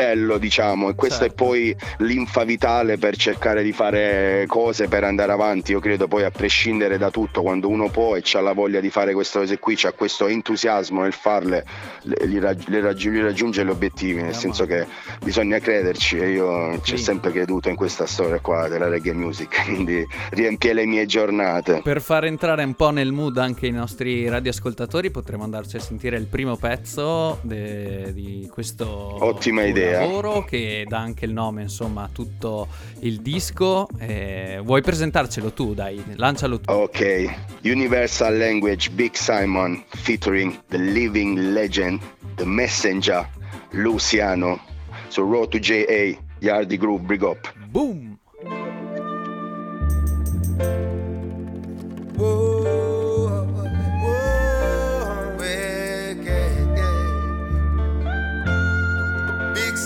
[0.00, 1.32] bello, diciamo, e questa certo.
[1.32, 5.72] è poi l'infa vitale per cercare di fare cose per andare avanti.
[5.72, 8.90] Io credo poi a prescindere da tutto, quando uno può e ha la voglia di
[8.90, 11.64] fare queste cose qui, c'ha questo entusiasmo nel farle,
[12.02, 14.86] li, raggi- li, raggi- li raggiunge gli obiettivi, nel senso che
[15.22, 19.64] bisogna crederci e io ci ho sempre creduto in questa storia qua della reggae music,
[19.66, 21.82] quindi riempie le mie giornate.
[21.82, 26.16] Per far entrare un po' nel mood anche i nostri radioascoltatori potremmo andarci a sentire
[26.16, 28.88] il primo pezzo de- di questo
[29.24, 32.68] Ottima idea lavoro che dà anche il nome insomma a tutto
[33.00, 33.88] il disco.
[33.98, 36.70] Eh, vuoi presentarcelo tu, dai, lancialo tu.
[36.70, 37.28] Ok,
[37.64, 42.00] Universal Language Big Simon featuring the living legend,
[42.36, 43.28] the messenger,
[43.70, 44.60] Luciano.
[45.08, 47.52] So Road to JA, Yardi Group, big up.
[47.70, 48.18] Boom!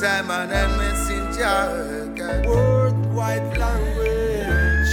[0.05, 2.45] Simon and Messenger.
[2.47, 4.93] Worldwide language.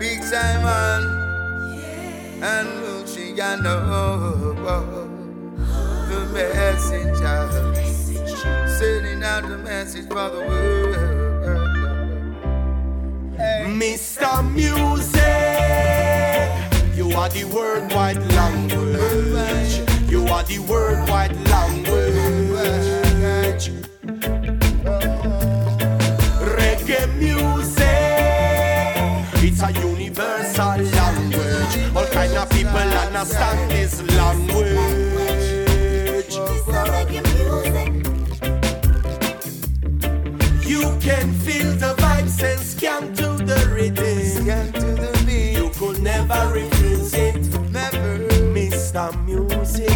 [0.00, 1.02] Big Simon
[1.78, 2.58] yeah.
[2.58, 3.76] and Luciano.
[6.08, 7.38] The messenger.
[8.66, 10.96] Sending out the message for the world.
[13.36, 13.64] Hey.
[13.68, 14.42] Mr.
[14.52, 15.22] Music,
[16.96, 19.84] you are the worldwide language.
[20.10, 23.05] You are the worldwide language.
[26.86, 27.82] Reggae music,
[29.42, 31.96] it's a universal language.
[31.96, 34.66] All kind of people understand this language.
[40.64, 44.44] You can feel the vibes and scan to the rhythm.
[44.44, 45.56] The beat.
[45.58, 47.48] You could never refuse it.
[47.72, 48.28] Never.
[48.54, 49.10] Mr.
[49.24, 49.90] Music.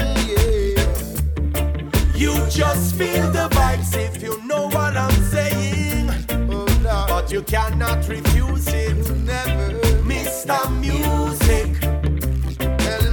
[0.00, 0.66] Mm,
[2.16, 4.45] you just feel the vibes if you
[7.36, 8.96] you cannot refuse it.
[9.26, 9.74] Never.
[10.08, 10.56] Mr.
[10.80, 11.68] Music.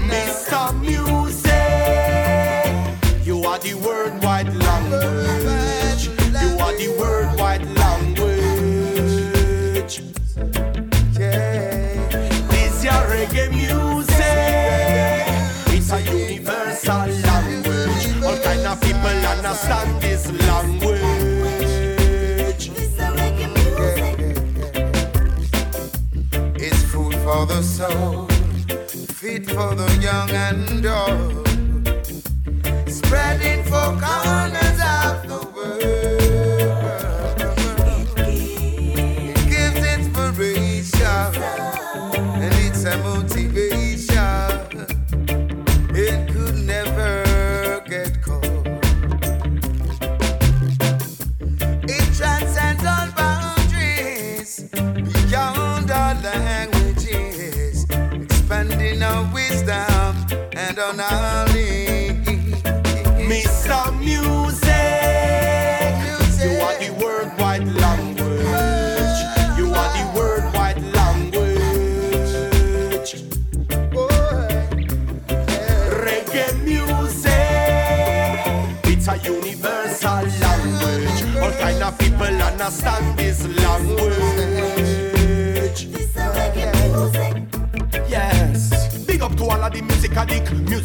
[0.08, 0.80] Mr.
[0.80, 1.52] Music.
[3.28, 6.08] You are the worldwide language.
[6.42, 8.34] You are the worldwide language.
[11.20, 12.08] Yeah.
[12.48, 15.28] This your reggae music.
[15.76, 18.24] It's a universal language.
[18.24, 20.03] All kind of people understand
[27.46, 28.28] for the soul,
[29.16, 31.48] fit for the young and old,
[32.88, 35.93] spreading for corners of the world.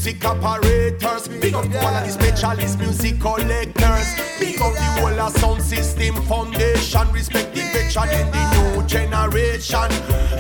[0.09, 1.29] Music operators.
[1.29, 4.09] Big up all of the specialist music collectors.
[4.39, 7.13] Big up the whole of sound system foundation.
[7.13, 9.91] Respect the veteran in the new generation.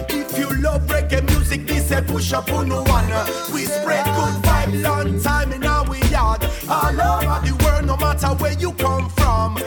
[0.08, 3.08] If you love reggae music, this a push up on one.
[3.52, 6.44] We spread good vibe long time in our yard.
[6.68, 9.58] All over the world, no matter where you come from.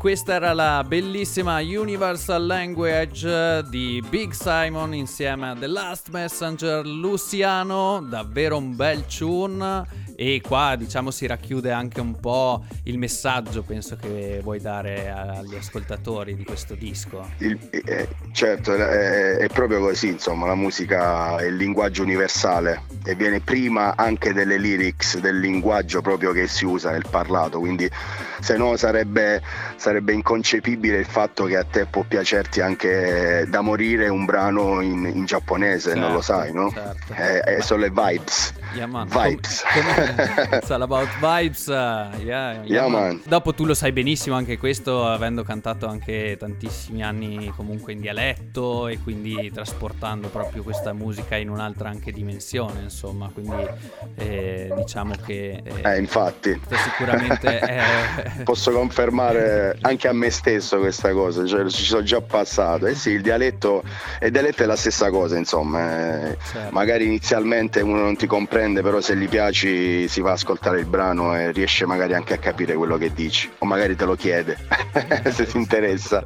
[0.00, 8.00] Questa era la bellissima Universal Language di Big Simon insieme a The Last Messenger Luciano,
[8.00, 9.84] davvero un bel tune
[10.20, 15.54] e qua diciamo si racchiude anche un po' il messaggio penso che vuoi dare agli
[15.56, 17.26] ascoltatori di questo disco.
[17.38, 23.14] Il- eh, certo, è, è proprio così, insomma, la musica è il linguaggio universale e
[23.14, 27.90] viene prima anche delle lyrics, del linguaggio proprio che si usa nel parlato, quindi
[28.40, 29.40] se no sarebbe,
[29.76, 35.10] sarebbe inconcepibile il fatto che a te può piacerti anche da morire un brano in,
[35.14, 36.70] in giapponese, non lo Certo, sai, no?
[36.70, 37.14] certo.
[37.14, 38.52] Eh, eh, sono le vibes.
[38.74, 39.08] Yeah, man.
[39.08, 39.62] Vibes.
[40.52, 41.68] It's all about vibes.
[41.68, 43.02] uh, yeah, yeah, Yeah, man.
[43.02, 43.22] man.
[43.26, 48.86] Dopo tu lo sai benissimo anche questo, avendo cantato anche tantissimi anni comunque in dialetto
[48.88, 53.28] e quindi trasportando proprio questa musica in un'altra anche dimensione, insomma.
[53.32, 53.66] Quindi
[54.16, 56.58] eh, diciamo che eh, Eh, infatti.
[56.70, 58.42] sicuramente è...
[58.44, 62.86] Posso confermare anche a me stesso questa cosa, cioè ci sono già passato.
[62.86, 63.82] Eh sì, il dialetto,
[64.22, 66.28] il dialetto è la stessa cosa, insomma.
[66.28, 66.72] eh, Certo.
[66.72, 70.84] Magari inizialmente uno non ti comprende, però se gli piaci si va a ascoltare il
[70.86, 73.50] brano e riesce magari anche a capire quello che dici.
[73.58, 74.56] O magari te lo chiede,
[75.32, 76.24] se ti interessa.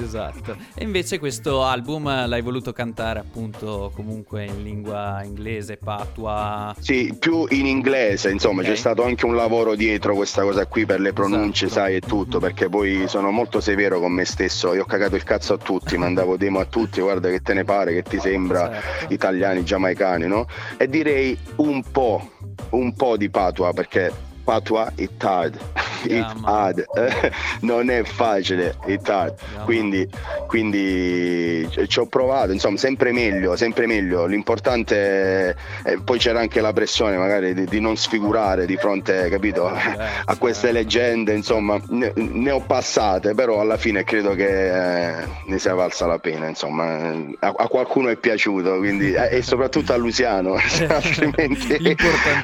[0.00, 0.56] Esatto.
[0.74, 6.74] E invece questo album l'hai voluto cantare appunto comunque in lingua inglese, patua.
[6.78, 8.68] Sì, più in inglese, insomma, Ok.
[8.68, 11.80] c'è stato anche un lavoro dietro questa cosa qui per le pronunce, Esatto.
[11.80, 14.74] sai, e tutto, perché poi sono molto severo con me stesso.
[14.74, 17.64] Io ho cagato il cazzo a tutti, mandavo demo a tutti, guarda che te ne
[17.64, 19.12] pare, che ti sembra Certo.
[19.14, 20.46] italiani, giamaicani, no?
[20.76, 21.36] E direi
[21.68, 22.30] un po',
[22.70, 24.12] un po' di patua, perché
[24.44, 25.58] patua it hard,
[26.04, 26.44] Yeah, it man.
[26.44, 29.34] hard, eh, non è facile, it hard.
[29.40, 29.64] Yeah, man.
[29.64, 30.08] Quindi,
[30.46, 34.26] quindi ci- ho provato, insomma, sempre meglio, sempre meglio.
[34.26, 35.50] L'importante
[35.82, 40.36] è, poi c'era anche la pressione magari di, di non sfigurare di fronte, capito, a
[40.36, 40.76] queste certo.
[40.76, 46.06] leggende, insomma, ne, ne ho passate, però alla fine credo che eh, ne sia valsa
[46.06, 50.54] la pena, insomma, Eh, a, a qualcuno è piaciuto, quindi, eh, e soprattutto a Luciano,
[50.88, 51.96] altrimenti,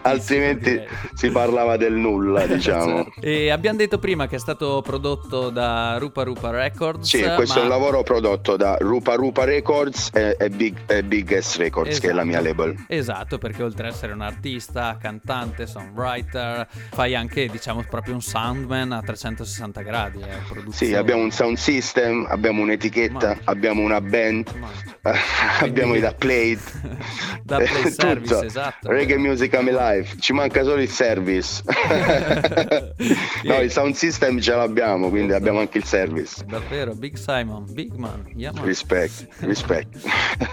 [0.03, 0.81] altrimenti
[1.15, 3.05] si parlava del del nulla, diciamo.
[3.05, 3.21] Certo.
[3.21, 7.09] E abbiamo detto prima che è stato prodotto da Rupa Rupa Records.
[7.09, 11.03] Sì, questo ma- è un lavoro prodotto da Rupa Rupa Records e, e Big, e
[11.03, 12.57] Big S Records, che è la mia Esatto.
[12.65, 12.85] label.
[12.89, 18.93] Esatto, perché oltre ad essere un artista, cantante, songwriter, fai anche, diciamo, proprio un soundman
[18.93, 20.21] a 360 gradi.
[20.21, 20.71] Eh.
[20.71, 24.49] Sì, abbiamo un sound system, abbiamo un'etichetta, Ma- abbiamo una band,
[25.03, 25.13] Ma-
[25.61, 26.59] abbiamo i da plate.
[27.43, 28.43] Da play service, tutto.
[28.47, 28.91] esatto.
[28.91, 31.63] Reggae Music I'm Live, ci manca solo il service.
[33.45, 36.45] no, il sound system ce l'abbiamo, quindi abbiamo anche il service.
[36.47, 38.25] Davvero, Big Simon, Big Man.
[38.37, 38.65] yeah, man.
[38.65, 39.89] Respect, respect.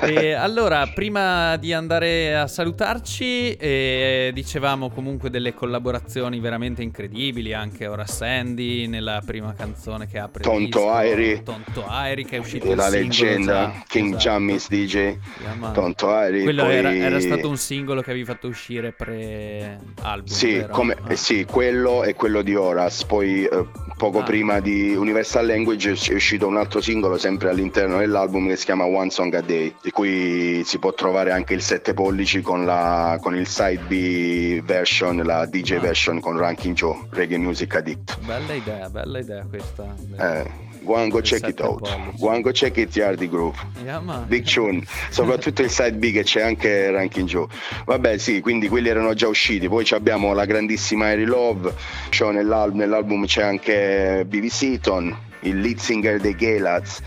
[0.07, 7.87] E allora, prima di andare a salutarci, eh, dicevamo comunque delle collaborazioni veramente incredibili, anche
[7.87, 11.41] ora Sandy nella prima canzone che apre Tonto Airi.
[11.43, 13.83] Tonto Airi che è uscito la leggenda già.
[13.87, 14.23] King Esatto.
[14.23, 15.71] Jammis DJ, Yeah.
[15.71, 16.43] Tonto Airi.
[16.43, 21.15] Quello poi- era, era stato un singolo che avevi fatto uscire pre-album, Sì, come- Ah.
[21.17, 23.05] Sì, quello e quello di Horace.
[23.05, 23.65] Poi eh,
[23.97, 24.23] poco Ah.
[24.23, 28.85] prima di Universal Language è uscito un altro singolo sempre all'interno dell'album che si chiama
[28.85, 33.17] One Song a Day, di cui si può trovare anche il 7 pollici con, la-
[33.21, 35.79] con il side B version, la DJ Ah.
[35.79, 38.19] version con Ranking Joe, Reggae Music Addict.
[38.19, 39.93] Bella idea, bella idea questa.
[40.19, 40.45] Eh,
[40.83, 42.17] go and go check it 7 out.
[42.17, 43.57] Go and go check it Yardi Groove.
[43.83, 43.99] Yeah.
[44.27, 47.47] Big tune, soprattutto il side B che c'è anche Ranking Joe.
[47.85, 49.67] Vabbè, sì, quindi quelli erano già usciti.
[49.67, 51.73] Poi abbiamo la grandissima Harry Love.
[52.09, 57.01] c'ho nell'al- nell'album c'è anche BB Seaton, il lead singer dei Galads.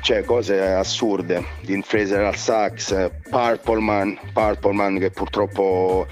[0.00, 1.44] Cioè, cose assurde.
[1.60, 6.08] Dean Fraser al sax, Purple Man, Purple Man che purtroppo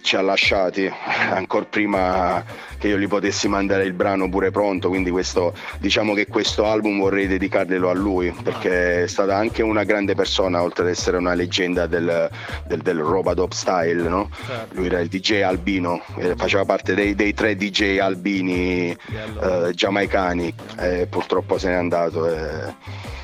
[0.00, 0.90] ci ha lasciati
[1.30, 2.44] ancora prima
[2.78, 4.88] che io gli potessi mandare il brano pure pronto.
[4.88, 9.84] Quindi questo, diciamo che questo album vorrei dedicarglielo a lui perché è stata anche una
[9.84, 12.28] grande persona, oltre ad essere una leggenda del,
[12.66, 14.30] del, del Robadop style, no?
[14.46, 14.74] Certo.
[14.74, 20.54] Lui era il DJ albino, eh, faceva parte dei, dei tre DJ albini eh, giamaicani
[20.78, 22.28] e purtroppo se n'è andato.
[22.28, 23.22] e-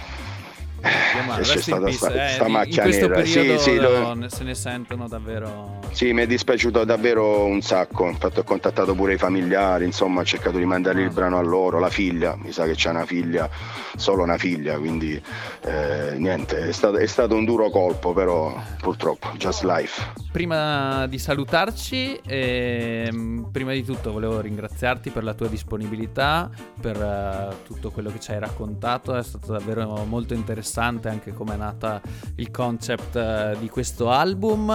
[0.83, 1.97] Yeah, man, e c'è stata peace.
[1.99, 3.24] sta, Eh, sta in- macchia in nera.
[3.24, 8.07] Sì, sì, lo- se ne sentono davvero sì, mi è dispiaciuto davvero un sacco.
[8.07, 11.05] Infatti ho contattato pure i familiari, insomma, ho cercato di mandare Ah.
[11.05, 13.49] il brano a loro, la figlia, mi sa che c'è una figlia,
[13.97, 15.20] solo una figlia, quindi
[15.62, 20.01] eh, niente, è stato, è stato un duro colpo, però purtroppo, just life.
[20.33, 26.49] Prima di salutarci, ehm, prima di tutto volevo ringraziarti per la tua disponibilità,
[26.81, 31.55] per eh, tutto quello che ci hai raccontato, è stato davvero molto interessante anche come
[31.55, 32.01] è nata
[32.37, 34.71] il concept eh, di questo album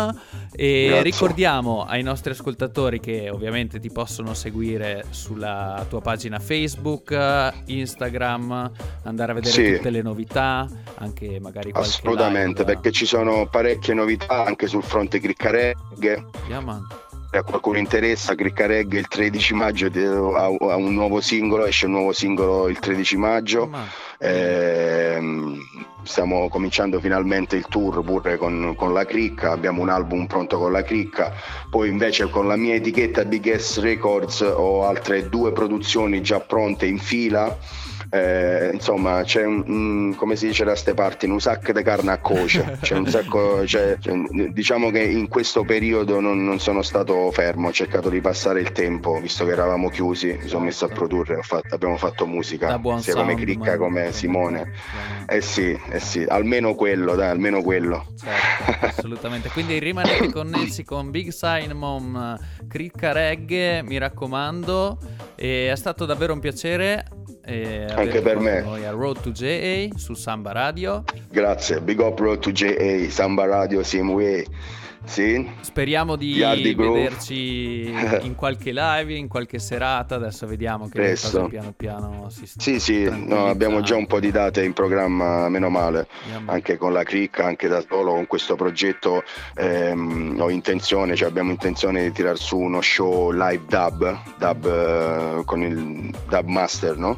[0.52, 1.04] e Grazie.
[1.04, 7.12] ricordiamo ai nostri ascoltatori che ovviamente ti possono seguire sulla tua pagina Facebook,
[7.66, 8.72] Instagram,
[9.04, 9.76] andare a vedere Sì.
[9.76, 12.74] tutte le novità, anche magari qualche Assolutamente, live.
[12.74, 15.20] perché ci sono parecchie novità anche sul fronte.
[16.48, 16.86] Yeah, man.
[17.32, 21.86] Se a qualcuno interessa, Criccareghe il 13 maggio eh, ha ha un nuovo singolo, esce
[21.86, 23.68] un nuovo singolo il 13 maggio.
[23.68, 23.86] Ma-
[24.20, 25.60] Ehm,
[26.04, 30.72] stiamo cominciando finalmente il tour pure con, con la cricca, abbiamo un album pronto con
[30.72, 31.34] la cricca,
[31.70, 36.86] poi invece con la mia etichetta Big S Records ho altre due produzioni già pronte
[36.86, 37.58] in fila.
[38.10, 42.12] Eh, insomma, c'è un, un- come si dice da ste parti, un sacco di carne
[42.12, 42.78] a coce.
[42.82, 44.14] C'è un sacco, c'è- c'è-
[44.52, 48.72] diciamo che in questo periodo non, non sono stato fermo, ho cercato di passare il
[48.72, 52.80] tempo, visto che eravamo chiusi, mi sono messo a produrre, fatto- abbiamo fatto musica, sia
[52.80, 53.78] come sound, Cricca man.
[53.78, 54.72] come Simone.
[55.28, 58.06] Eh sì, eh sì, almeno quello, dai, almeno quello.
[58.18, 59.50] Certo, assolutamente.
[59.50, 62.38] Quindi rimanete connessi con Big Simon,
[62.68, 64.98] Cricca Reggae, mi raccomando.
[65.36, 67.06] È stato davvero un piacere.
[67.46, 68.62] Averti per me.
[68.62, 71.04] Noi a Road to JA su Samba Radio.
[71.30, 74.46] Grazie, Big Up Road to JA, Samba Radio, Same Way.
[75.06, 75.50] Sì?
[75.62, 77.90] Speriamo di vederci
[78.22, 80.16] in qualche live, in qualche serata.
[80.16, 81.48] Adesso vediamo che Presto.
[81.48, 85.48] piano piano si stanno Sì, sì, no, abbiamo già un po' di date in programma,
[85.50, 86.08] meno male,
[86.46, 89.24] anche con la cricca, anche da solo con questo progetto
[89.56, 95.44] ehm, ho intenzione, cioè abbiamo intenzione di tirar su uno show live dub, dub eh,
[95.46, 97.16] con il dub master, no?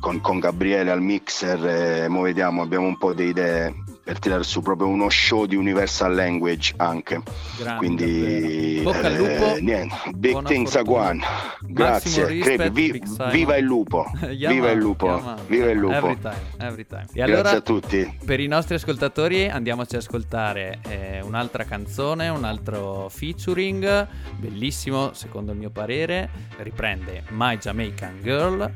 [0.00, 4.42] Con, con Gabriele al mixer, e mo vediamo, abbiamo un po' di idee per tirare
[4.42, 7.22] su proprio uno show di Universal Language anche.
[7.58, 8.80] Grande, Quindi.
[8.82, 9.56] Bocca al eh, lupo.
[9.60, 10.98] niente, big Buona things fortuna.
[10.98, 11.20] Aguan.
[11.60, 15.38] Grazie, respect, vi- viva il lupo, Yeah, viva il lupo, yeah, man.
[15.46, 15.94] viva il lupo.
[15.94, 17.02] Every time, every time.
[17.02, 18.18] E Grazie allora, a tutti.
[18.24, 25.52] per i nostri ascoltatori, andiamoci ad ascoltare eh, un'altra canzone, un altro featuring, bellissimo secondo
[25.52, 26.28] il mio parere.
[26.56, 28.72] Riprende My Jamaican Girl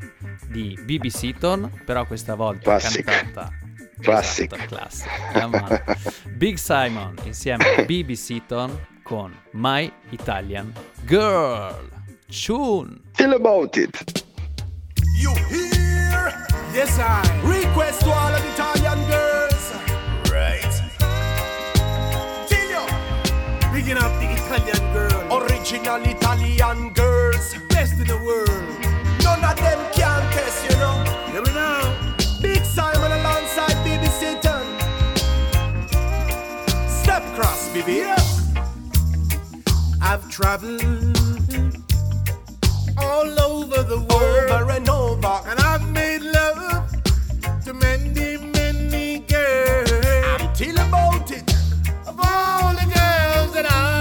[0.48, 3.04] di BB Seaton, però questa volta Classic.
[3.04, 3.50] cantata.
[4.02, 4.52] Classic.
[4.52, 5.10] Esatto, classic.
[6.36, 10.72] Big Simon insieme a BB Seaton con My Italian
[11.06, 11.74] Girl.
[12.28, 13.00] Tune.
[13.14, 14.24] Tell about it.
[15.18, 16.46] You hear?
[16.74, 19.72] Yes, I request to all of the Italian girls.
[20.30, 20.82] Right.
[22.48, 22.84] Tino,
[23.72, 25.42] picking up the Italian girl.
[25.42, 27.54] Original Italian girls.
[27.70, 28.50] Best in the world.
[29.22, 29.78] None of them
[37.82, 38.02] baby.
[40.00, 40.82] I've traveled
[42.96, 44.50] all over the world.
[44.50, 45.40] Over and over.
[45.46, 46.90] And I've made love
[47.64, 49.90] to many, many girls.
[50.40, 51.50] I'm till about it.
[52.06, 53.95] Of all the girls that I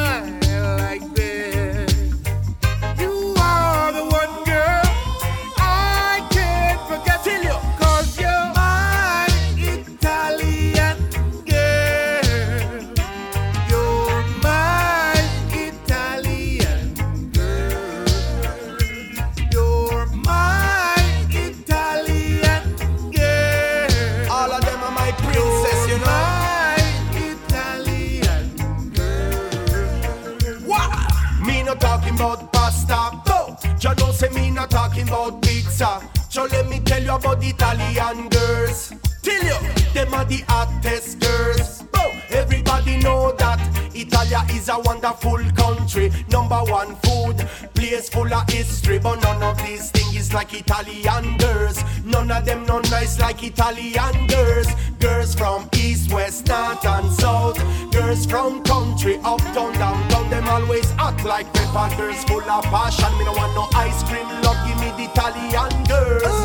[32.05, 33.21] talking about pasta.
[33.27, 36.01] No, you know say me not talking about pizza.
[36.29, 38.93] So let me tell you about the Italian girls.
[39.21, 39.57] Tell you,
[39.93, 41.83] them are the hottest girls.
[41.95, 43.59] Oh, everybody know that
[43.95, 46.11] Italia is a wonderful country.
[46.29, 47.37] Number one food,
[47.73, 48.99] place full of history.
[48.99, 49.91] But none of these
[50.35, 51.81] like Italian girls.
[52.03, 54.67] None of them no nice like Italian girls.
[54.99, 57.57] Girls from east, west, north and south.
[57.93, 60.29] Girls from country, uptown, downtown.
[60.29, 61.95] Them always act like pepper.
[61.95, 63.17] Girls full of passion.
[63.17, 64.27] Me no want no ice cream.
[64.43, 66.44] Love, give me the Italian girls.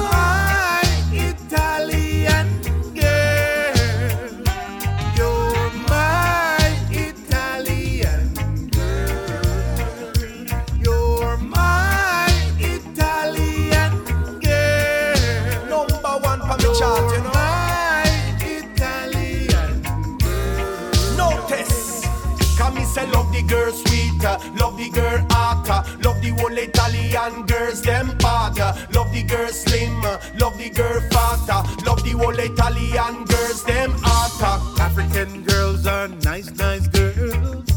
[24.80, 30.00] The girl hot, uh, love the whole Italian girls them uh, love the girl slim,
[30.38, 34.40] love the girl fat, uh, love the whole Italian girls them hot.
[34.42, 34.82] uh.
[34.82, 37.68] African girls are nice, nice girls.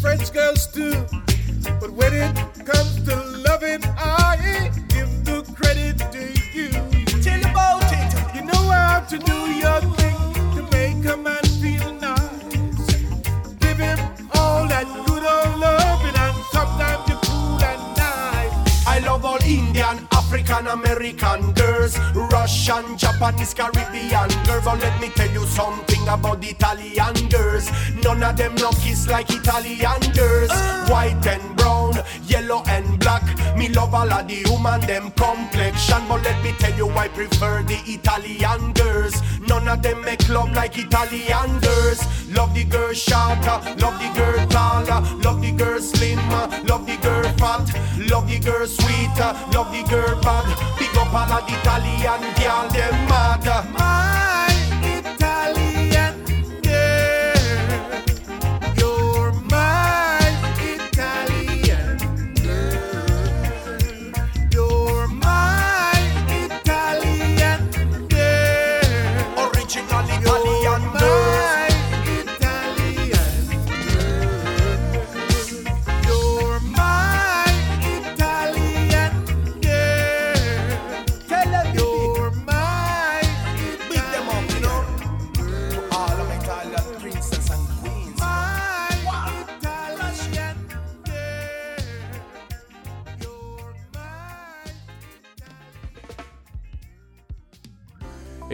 [0.00, 0.94] French girls too.
[1.80, 3.16] But when it comes to
[3.48, 6.22] loving, I give the credit to
[6.56, 6.70] you.
[7.22, 8.36] Tell about it.
[8.36, 10.18] You know how to do your thing
[10.54, 12.86] to make a man feel nice.
[13.60, 13.98] Give him
[14.34, 14.86] all that
[19.02, 24.64] love all Indian, African, American girls, Russian, Japanese, Caribbean girls.
[24.64, 27.70] But let me tell you something about Italian girls.
[28.02, 30.50] None of them no kiss like Italian girls.
[30.88, 33.22] White and brown, yellow and black.
[33.58, 36.00] Me love all of the woman them complexion.
[36.08, 39.20] But let me tell you, I prefer the Italian girls.
[39.46, 42.00] None of them make love like Italian girls.
[42.32, 47.24] Love the girl shorter, love the girl taller, love the girl slimmer, love the girl
[47.36, 47.68] fat,
[48.08, 50.46] love the girl sweeter, love the girl bad.
[50.78, 53.44] Big up all of the Italian girl, them mad.
[53.72, 54.41] My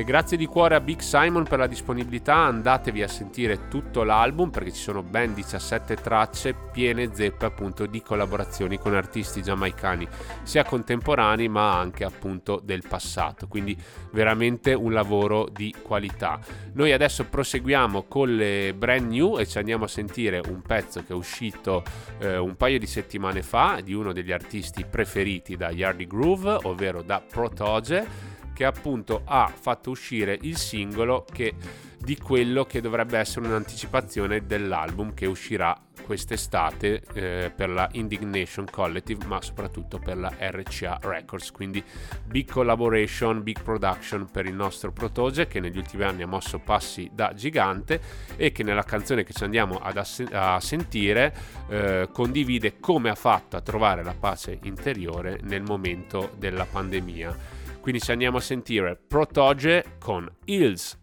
[0.08, 4.72] grazie di cuore a Big Simon per la disponibilità, andatevi a sentire tutto l'album perché
[4.72, 10.08] ci sono ben 17 tracce piene zeppe appunto di collaborazioni con artisti giamaicani,
[10.44, 13.76] sia contemporanei ma anche appunto del passato, quindi
[14.12, 16.40] veramente un lavoro di qualità.
[16.72, 21.12] Noi adesso proseguiamo con le brand new e ci andiamo a sentire un pezzo che
[21.12, 21.82] è uscito
[22.20, 27.02] eh, un paio di settimane fa di uno degli artisti preferiti da Yardy Groove, ovvero
[27.02, 31.54] da Protoge che appunto ha fatto uscire il singolo che,
[31.96, 39.26] di quello che dovrebbe essere un'anticipazione dell'album che uscirà quest'estate eh, per la Indignation Collective,
[39.26, 41.52] ma soprattutto per la RCA Records.
[41.52, 41.80] Quindi
[42.26, 47.08] big collaboration, big production per il nostro Protoge che negli ultimi anni ha mosso passi
[47.12, 48.00] da gigante
[48.34, 51.32] e che nella canzone che ci andiamo ad ass- a sentire
[51.68, 57.57] eh, condivide come ha fatto a trovare la pace interiore nel momento della pandemia.
[57.88, 60.94] Quindi ci andiamo a sentire Protoge con Hills.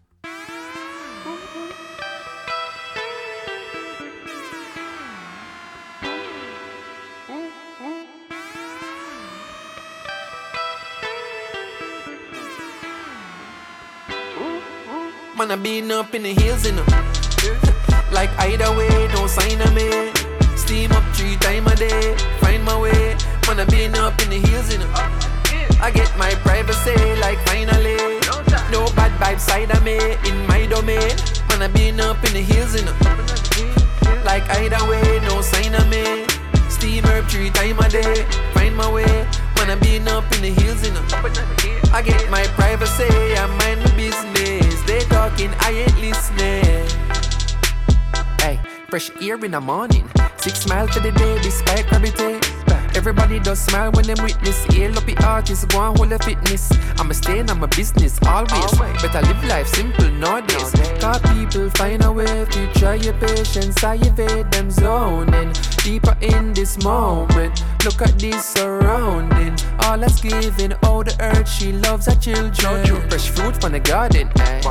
[15.34, 16.84] Man, I been up in the hills, you know.
[18.12, 20.12] like either way, no sign of me.
[20.54, 23.16] Steam up three times a day, find my way.
[23.48, 25.35] Man, I been up in the hills, you know.
[25.80, 27.96] I get my privacy, like finally.
[28.72, 29.98] No bad vibes side of me,
[30.28, 31.14] in my domain.
[31.48, 32.96] Man, I been up in the hills, you know.
[34.24, 36.26] like either way, no sign of me.
[36.68, 38.24] Steam up three times a day,
[38.54, 39.04] find my way.
[39.56, 41.04] Man, I been up in the hills, you know.
[41.92, 43.04] I get my privacy,
[43.36, 44.82] I mind my business.
[44.82, 46.88] They talking, I ain't listening.
[48.40, 50.08] Hey, fresh air in the morning.
[50.38, 52.45] Six miles to the day, despite gravity.
[52.96, 54.64] Everybody does smile when them witness.
[54.64, 56.72] Hail up the artist, go and hold the fitness.
[56.98, 58.72] I'ma stay in my business always.
[59.02, 60.72] Better live life simple nowadays.
[60.98, 63.84] Cause people find a way to try your patience.
[63.84, 65.52] I evade them zoning.
[65.84, 67.62] Deeper in this moment.
[67.84, 69.54] Look at this surrounding.
[69.80, 73.10] All that's giving, all the earth she loves her children.
[73.10, 74.62] Fresh fruit from the garden, eh?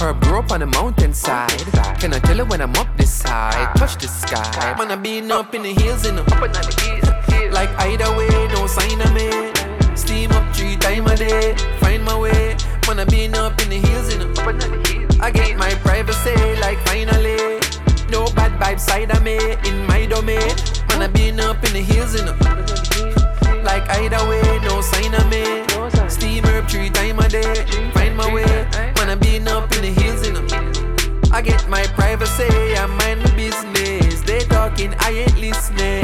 [0.00, 1.50] Herb grow up on the mountainside.
[1.98, 3.74] Can I tell you when I'm up this side?
[3.76, 4.74] Touch the sky.
[4.78, 7.01] Man, I been up in the hills, and up in the know.
[7.62, 9.30] Like either way, no sign of me.
[9.94, 11.54] Steam up three times a day.
[11.78, 12.56] Find my way.
[12.88, 15.20] I been up in the hills, you know.
[15.20, 17.38] I get my privacy, like finally.
[18.10, 20.50] No bad vibes side of me, in my domain.
[20.90, 22.34] I been up in the hills, you know.
[23.62, 25.62] Like either way, no sign of me.
[26.08, 27.90] Steam up three times a day.
[27.94, 28.66] Find my way.
[29.12, 31.30] I been up in the hills, you know.
[31.30, 32.42] I get my privacy,
[32.76, 34.20] I mind my business.
[34.22, 36.01] They talking, I ain't listening.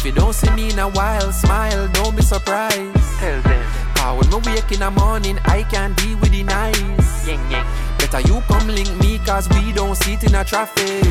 [0.00, 2.96] If you don't see me in a while, smile, don't be surprised.
[3.18, 3.66] Tell them.
[3.96, 7.26] Cause when me wake in the morning, I can't deal with the nice.
[7.98, 11.04] Better you come link me, cause we don't sit in a traffic.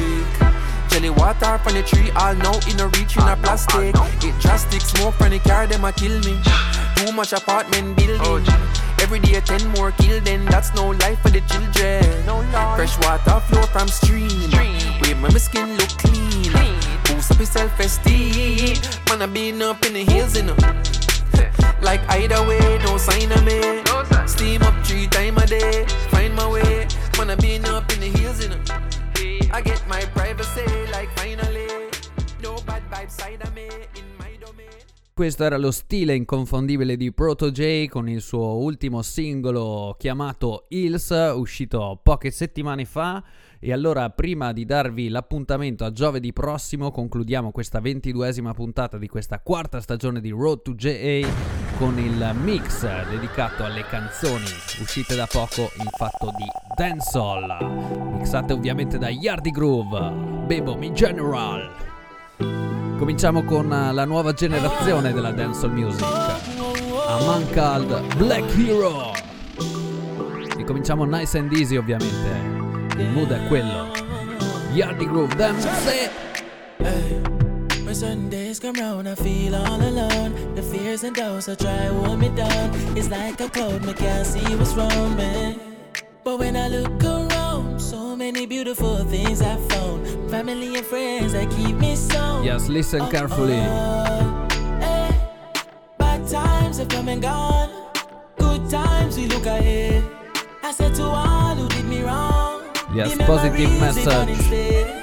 [0.89, 3.93] Jelly water from the tree, all now in a reach in a plastic.
[4.25, 6.41] It drastic smoke from the car, them a kill me.
[6.95, 8.19] Too much apartment building.
[8.23, 8.41] Oh,
[8.99, 12.01] Every day ten more kill, then that's no life for the children.
[12.75, 14.49] Fresh water flow from stream.
[14.49, 16.28] Where my skin look clean.
[17.19, 18.77] Boost up your self-esteem.
[19.09, 20.55] Man, I been up in the hills, you know.
[21.81, 23.83] Like either way, no sign of me.
[24.25, 25.85] Steam up three times a day.
[26.11, 26.87] Find my way.
[27.17, 29.51] Man, I been up in the hills, you know.
[29.51, 30.63] I get my privacy,
[30.93, 31.67] like finally.
[32.41, 33.67] No bad vibes side of me.
[35.19, 41.09] Questo era lo stile inconfondibile di Proto J con il suo ultimo singolo chiamato Hills,
[41.35, 43.21] uscito poche settimane fa.
[43.59, 49.41] E allora, prima di darvi l'appuntamento a giovedì prossimo, concludiamo questa ventiduesima puntata di questa
[49.41, 51.27] quarta stagione di Road to JA
[51.77, 54.45] con il mix dedicato alle canzoni
[54.79, 56.45] uscite da poco in fatto di
[56.77, 62.78] dancehall, mixate ovviamente da Yardi Groove, Bebo Mi General.
[62.99, 69.13] Cominciamo con la nuova generazione della dancehall music, a man called Black Hero.
[70.57, 72.97] E cominciamo nice and easy ovviamente.
[72.97, 73.87] Il mood è quello.
[74.73, 75.67] Yardi Groove Dance.
[77.91, 80.33] Certain days come round, I feel all alone.
[80.55, 82.69] The fears and doubts that try hold me down.
[82.95, 85.59] It's like a cloud, me can't see what's wrong, man.
[86.23, 87.28] But when I look around,
[87.89, 90.05] so many beautiful things I found.
[90.29, 92.43] Family and friends that keep me so.
[92.43, 93.61] Yes, listen oh, carefully.
[94.85, 95.09] Hey,
[95.97, 97.71] bad times have come and gone.
[98.37, 100.03] Good times we look ahead.
[100.61, 102.61] I said to all who did me wrong.
[102.93, 104.99] Yes, positive memories they done message.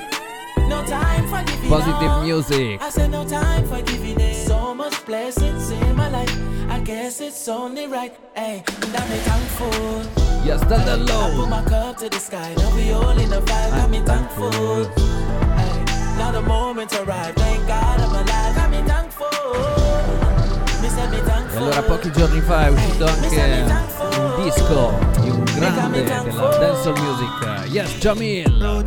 [0.69, 2.81] No time for giving Positive music.
[2.81, 4.35] I said no time for giving in.
[4.47, 6.37] So much blessings in my life.
[6.87, 8.17] Guess it's only right.
[8.37, 9.67] Hey, and I'm thankful.
[10.47, 12.55] Yes, stand I put my cup to the sky.
[12.59, 13.91] Now we all in the vibe.
[13.91, 14.53] Me thankful.
[14.53, 15.85] Hey,
[16.17, 17.41] now the moment arrived.
[17.41, 18.71] Thank God I'm alive.
[18.71, 19.76] Me thankful.
[21.57, 23.65] E allora pochi giorni fa è uscito anche
[24.19, 28.85] un disco di un grande della dancehall music, Yes Jamil,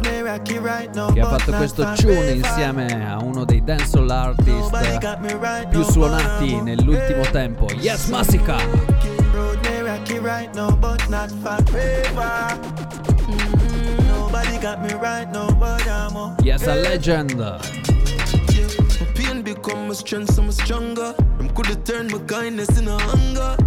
[1.13, 4.69] che ha fatto questo tune insieme a uno dei dancehall artist
[5.69, 8.57] più suonati nell'ultimo tempo, Yes Massika.
[16.43, 17.98] Yes, a legend.
[19.89, 21.13] My strength, so I'm stronger.
[21.39, 23.57] Them coulda turned my kindness into hunger.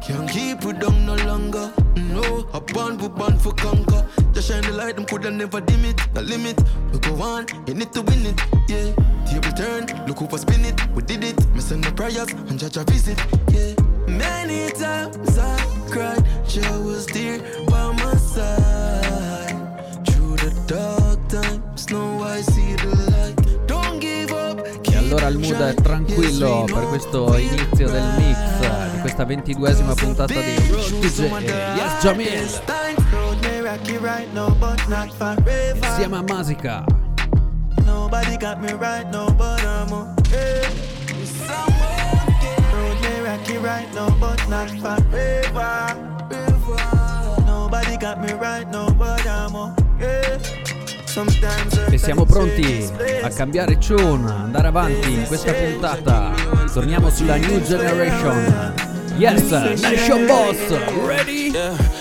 [0.00, 1.70] Can't keep it down no longer.
[1.94, 4.08] No, I born, we born for conquer.
[4.32, 6.00] Just shine the light, them coulda never dim it.
[6.14, 6.58] The limit,
[6.90, 8.40] we go on, you need to win it.
[8.66, 8.94] Yeah,
[9.26, 10.88] table turn, look who for spin it.
[10.94, 13.18] We did it, me send the prayers and judge a visit.
[13.52, 13.74] Yeah,
[14.08, 15.58] many times I
[15.90, 20.06] cried, she was there by my side.
[20.06, 20.97] Through the dark
[25.08, 30.68] allora il mood è tranquillo per questo inizio del mix di questa ventiduesima puntata di
[30.68, 31.20] Road to J.
[31.76, 32.60] Yes Jamil
[35.82, 36.84] insieme a Masica.
[37.84, 39.88] Nobody got me right, no, but I'm
[45.08, 45.96] forever.
[47.46, 49.77] Nobody got me right, no, but I'm okay.
[51.90, 52.88] E siamo pronti
[53.22, 56.32] a cambiare tune, andare avanti in questa puntata.
[56.72, 58.74] Torniamo sulla New Generation.
[59.16, 59.50] Yes,
[59.80, 61.50] Nation Boss, ready?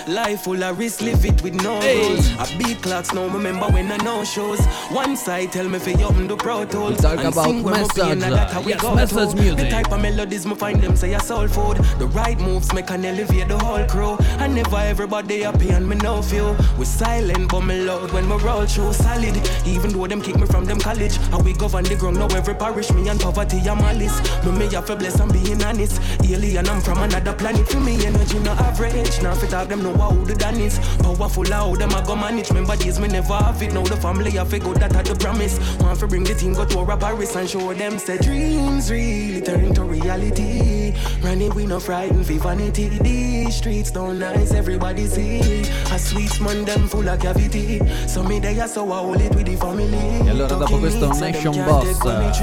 [0.07, 1.99] Life full of risk, live it with no Hey.
[2.07, 2.31] rules.
[2.39, 4.59] I beat clocks now, remember when I know shows.
[4.89, 6.91] One side tell me fi open the pro tools.
[6.91, 9.35] We talk and about sing when message, pain, and that how we yes, go message
[9.35, 9.57] music.
[9.57, 11.77] The type of melodies me find them say a soul food.
[11.99, 14.15] The right moves make an elevate the whole crew.
[14.39, 16.55] And never everybody happy and me no feel.
[16.79, 19.35] We silent but me loud when me roll through solid.
[19.67, 22.55] Even though them kick me from them college, how we govern the ground now every
[22.55, 24.17] parish me and poverty and malice.
[24.45, 25.99] Me me have to bless and being honest.
[26.23, 27.67] Alien I'm from another planet.
[27.67, 29.21] For me energy no average.
[29.21, 30.79] Now if talk them know how the done is.
[30.99, 32.49] Powerful how them I go manage.
[32.49, 33.73] Remember days me never have it.
[33.73, 35.59] Now the family I figure that I the promise.
[35.79, 39.41] Want to bring the team go to a Paris and show them say dreams really
[39.41, 40.93] turn to reality.
[41.21, 42.89] Running we no frightened for vanity.
[42.89, 45.61] These streets don't nice, everybody see.
[45.91, 47.79] A sweet man them full of cavity.
[48.07, 50.25] So me they are so I hold it with the family.
[50.25, 52.33] E allora dopo questo Nation Boss eh,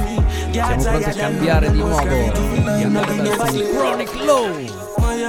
[0.52, 4.83] siamo pronti a cambiare di nuovo di verso Chronic Low.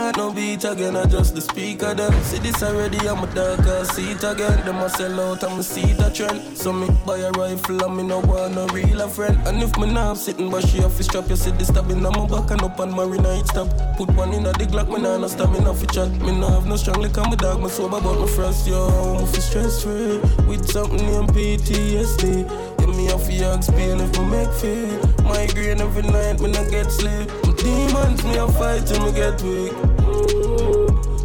[0.05, 2.13] My heart no beat again, I just the speaker them.
[2.21, 4.63] See this already, I'm a darker seat again.
[4.63, 6.55] Them a sell out, I'm a see the trend.
[6.55, 9.35] So me buy a rifle and me no want no real a friend.
[9.47, 12.13] And if me not sitting, but she off his strap, you see the stabbing on
[12.13, 13.67] my back and up on my night stop.
[13.97, 16.11] Put one in a the Glock, me nah no stamina for chat.
[16.21, 18.85] Me no have no strong like I'm a dog, me sober but my frost, yo.
[19.17, 22.45] I'm stress free with something named PTSD.
[22.79, 25.01] Yeah, me off the yogs pain if me make feel.
[25.25, 27.27] Migraine every night, me not get sleep.
[27.57, 29.94] Demons, me a fight till me get weak.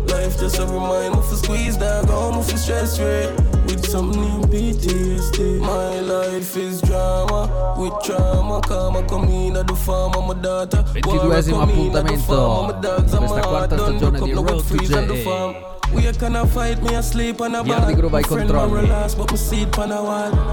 [0.09, 3.50] Life just a reminder for squeeze that go, for stress free.
[3.71, 5.61] With some new PTSD.
[5.61, 8.61] My life is drama, with trauma.
[8.63, 10.83] Karma come in at the farm, I'm a daughter.
[10.83, 15.69] 22esimo appuntamento di questa quarta stagione di Road to J.
[15.93, 18.91] We can fight me asleep on a Yardi Groove ai controlli.
[19.07, 19.27] Stiamo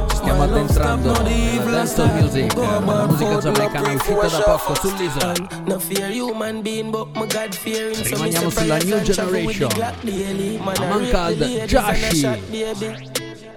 [0.09, 5.33] Stiamo addentrando nella dancehall music, una musica giamaicana uscita da poco sull'isola.
[5.65, 7.95] No fear human being, but my God fearing.
[7.95, 9.69] So me Rimaniamo say sulla praise new and travel with the generation.
[9.69, 9.95] Glock
[12.83, 13.06] daily.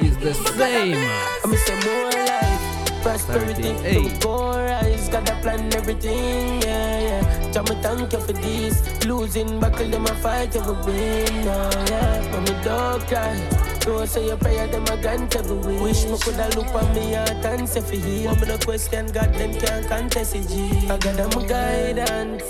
[0.00, 0.98] is the same.
[1.44, 1.50] I'm
[1.84, 2.67] more life,
[3.08, 4.02] prosperity, Hey.
[4.04, 4.18] hey.
[4.20, 7.50] go rise, got a plan everything, yeah, yeah.
[7.52, 11.70] Jah me thank you for this, losing battle them a fight, you will win, oh,
[11.88, 12.20] yeah.
[12.30, 13.32] But me don't cry,
[13.80, 15.80] don't say your prayer, them a grant every wish.
[15.80, 18.34] Wish me coulda look on me heart and say for heal.
[18.36, 20.44] Me no question God, them can't contest it.
[20.92, 22.44] I got them guidance,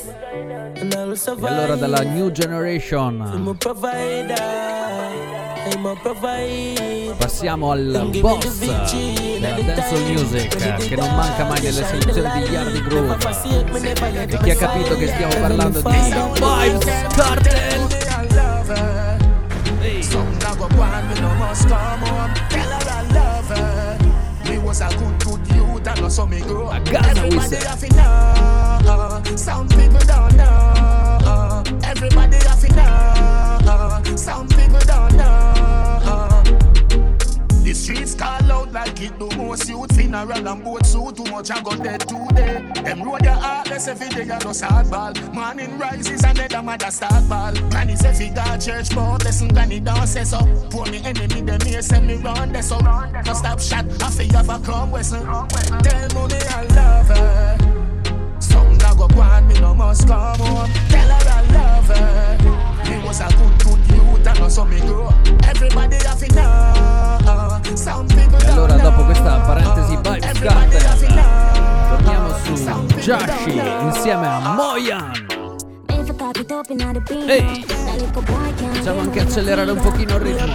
[0.80, 1.52] and I'll E survive.
[1.54, 5.47] allora dalla New Generation I'm a provider, I'm a provider.
[7.16, 13.16] Passiamo al boss della dancehall music che non manca mai nelle selezioni di Yardi Groove.
[14.26, 17.86] E chi ha capito che stiamo parlando di Vibes Cartel?
[26.70, 27.58] A Gaza Everybody whistle.
[29.36, 31.62] Some people don't know.
[31.82, 32.38] Everybody
[38.78, 42.70] like it do most a rag and boat suit Too much I got dead today
[42.82, 45.12] Them road your heartless every day I go start ball.
[45.32, 47.54] Morning rises and then the mother start ball.
[47.70, 49.48] Granny say fi God church more blessing.
[49.48, 50.38] Granny don't say so.
[50.70, 52.78] Poor me enemy them here send me round there so.
[52.78, 53.84] No stop shot.
[54.02, 55.22] I fi have a come whistle.
[55.22, 58.40] Tell mommy I love her.
[58.40, 60.70] Some dog go on me no must come home.
[60.88, 62.90] Tell her I love her.
[62.90, 65.08] Me was a good good youth and also me grow.
[65.44, 67.17] Everybody have to know.
[67.68, 70.40] E allora dopo questa parentesi Vibes
[71.08, 71.88] know.
[71.90, 72.56] torniamo su
[72.98, 75.37] Joshi insieme a Moyan.
[77.26, 77.64] Ehi,
[78.72, 80.54] facciamo anche accelerare un pochino il ritmo.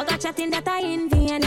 [0.00, 1.42] Bag of chatting that I in vain.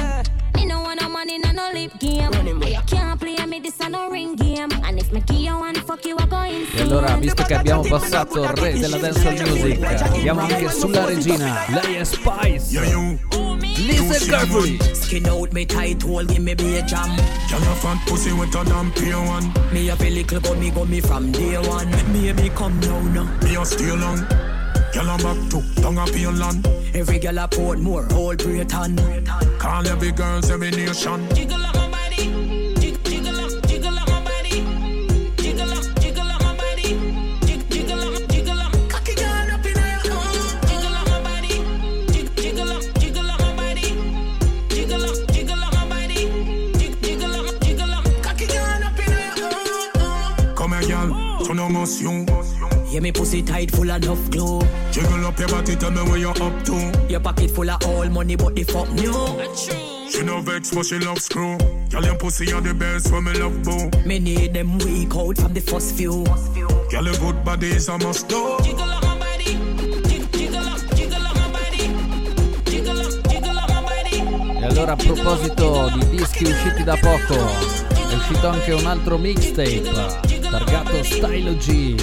[0.53, 2.31] Me no want no money, no no lip game.
[2.45, 4.69] You can't play me this a no ring game.
[4.83, 6.83] And if me give you one fuck you, I go e insane.
[6.83, 11.65] allora visto che abbiamo passato il re della dancehall music, andiamo anche sulla regina.
[11.69, 12.79] Lei è Spice.
[13.79, 14.77] Listen carefully.
[14.93, 17.09] Skin out me tight hole, give me be a jam.
[17.49, 19.51] Girl, your fat pussy with a damn pure one.
[19.71, 21.89] Me have a little gummy gummy from day one.
[22.11, 23.27] Maybe come now now.
[23.41, 24.23] Me a stay long.
[24.93, 26.67] Girl, I'm back to down a pale land.
[26.93, 28.95] Every girl a port more, whole Britain.
[29.57, 31.27] Call every girl, every nation.
[31.33, 31.82] Jiggle
[51.67, 51.67] girl.
[51.67, 52.25] Turn on us, you.
[52.91, 54.61] Yeah, me pussy tight full of enough glue.
[54.91, 57.05] Jiggle up your body, tell me where you're up to.
[57.09, 59.13] Your pocket full of all money, but the fuck new.
[60.09, 61.57] She no vex, but she love screw.
[61.89, 63.89] Girl, your pussy are the best when me love boo.
[64.05, 66.23] Me need them weak out from the first few.
[66.23, 68.57] Girl, your good body is a must do.
[68.63, 69.57] Jiggle up my body.
[70.07, 71.87] Jig- Jiggle up, jiggle up my body.
[72.65, 74.59] Jiggle up, jiggle up my body.
[74.61, 80.32] E allora a proposito di dischi usciti da poco, è uscito anche un altro mixtape
[80.53, 81.95] targato G.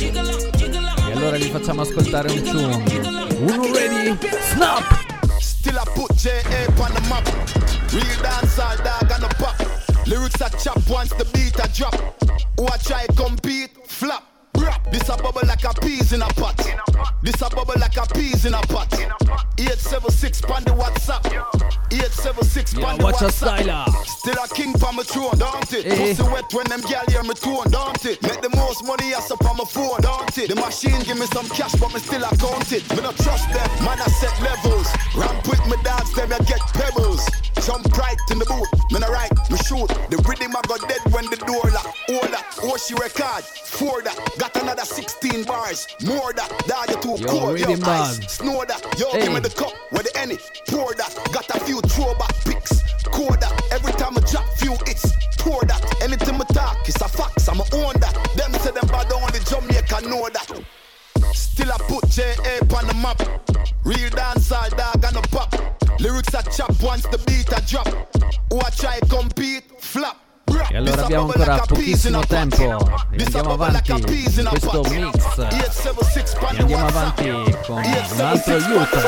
[1.07, 3.29] E allora gli facciamo ascoltare un tune.
[3.39, 4.19] Uno ready?
[4.53, 5.39] Snap!
[5.39, 6.67] Still I put J.A.
[6.83, 7.27] on the map.
[7.93, 9.55] Real dancehall dog on the pop.
[10.07, 11.95] Lyrics are chop once the beat a drop.
[12.57, 14.25] Who I try compete, flop.
[14.91, 16.57] This a bubble like a peas in a pot.
[17.23, 18.91] This a bubble like a peas in a pot.
[19.61, 21.21] 876 pound the WhatsApp.
[21.93, 23.69] 876 Yeah, pound the watch WhatsApp.
[23.69, 23.85] ah.
[24.07, 25.85] Still a king pa my throne, don't it?
[25.87, 26.15] Eh.
[26.17, 28.23] Pussy wet when them gal hear me tone, don't it?
[28.23, 30.49] Make the most money ass up on my phone, don't it?
[30.49, 32.89] The machine give me some cash, but me still account it.
[32.97, 34.89] Me not trust them, man I set levels.
[35.15, 37.29] Ramp with me dogs, them I get pebbles.
[37.61, 39.89] Jump right in the boot, me not right, me shoot.
[40.09, 41.93] The rhythm I got dead when the door lock.
[42.09, 44.17] All that, oh she record, for that.
[44.39, 46.49] Got another 16 bars, more that.
[46.67, 48.81] Dog you too Yo, cold, yo, ice, snow that.
[48.99, 49.25] Yo, Hey.
[49.29, 50.39] give me the cup, where the any,
[50.69, 51.13] pour that.
[51.33, 53.53] Got a few throwback pics, core that.
[53.73, 55.81] Every time I drop few hits, pour that.
[56.03, 58.15] Anything I talk, it's a fax, I'ma own that.
[58.37, 60.49] Them say them bad only Jamaica know that.
[61.35, 62.61] Still I put J.A.
[62.77, 63.21] on the map.
[63.85, 65.55] Real dancehall dog on the pop.
[66.01, 67.89] Lyrics are chop once the beat a drop.
[68.51, 70.20] Who I try compete, flop.
[70.69, 72.63] E allora abbiamo ancora pochissimo tempo
[73.11, 77.31] e andiamo avanti in questo mix e andiamo avanti
[77.67, 78.99] con un altro aiuto.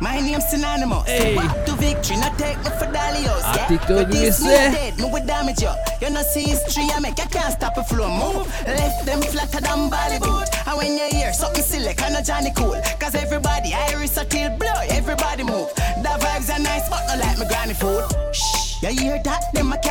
[0.00, 1.08] My name's synonymous.
[1.08, 1.34] Hey.
[1.34, 3.42] Back to victory, not take me for Dalios.
[3.42, 4.70] Attitude But this me me say.
[4.70, 5.72] dead, me will damage you.
[6.00, 8.08] You know see history, I make you can't stop a flow.
[8.08, 10.46] Move, left them flatter than Bollywood.
[10.68, 12.80] And when you hear something silly, kind of Johnny Cool.
[13.00, 15.68] Cause everybody iris a till blow, everybody move.
[15.74, 18.04] The vibes are nice, but not like my granny food.
[18.32, 18.68] Shh.
[18.80, 19.42] You hear that?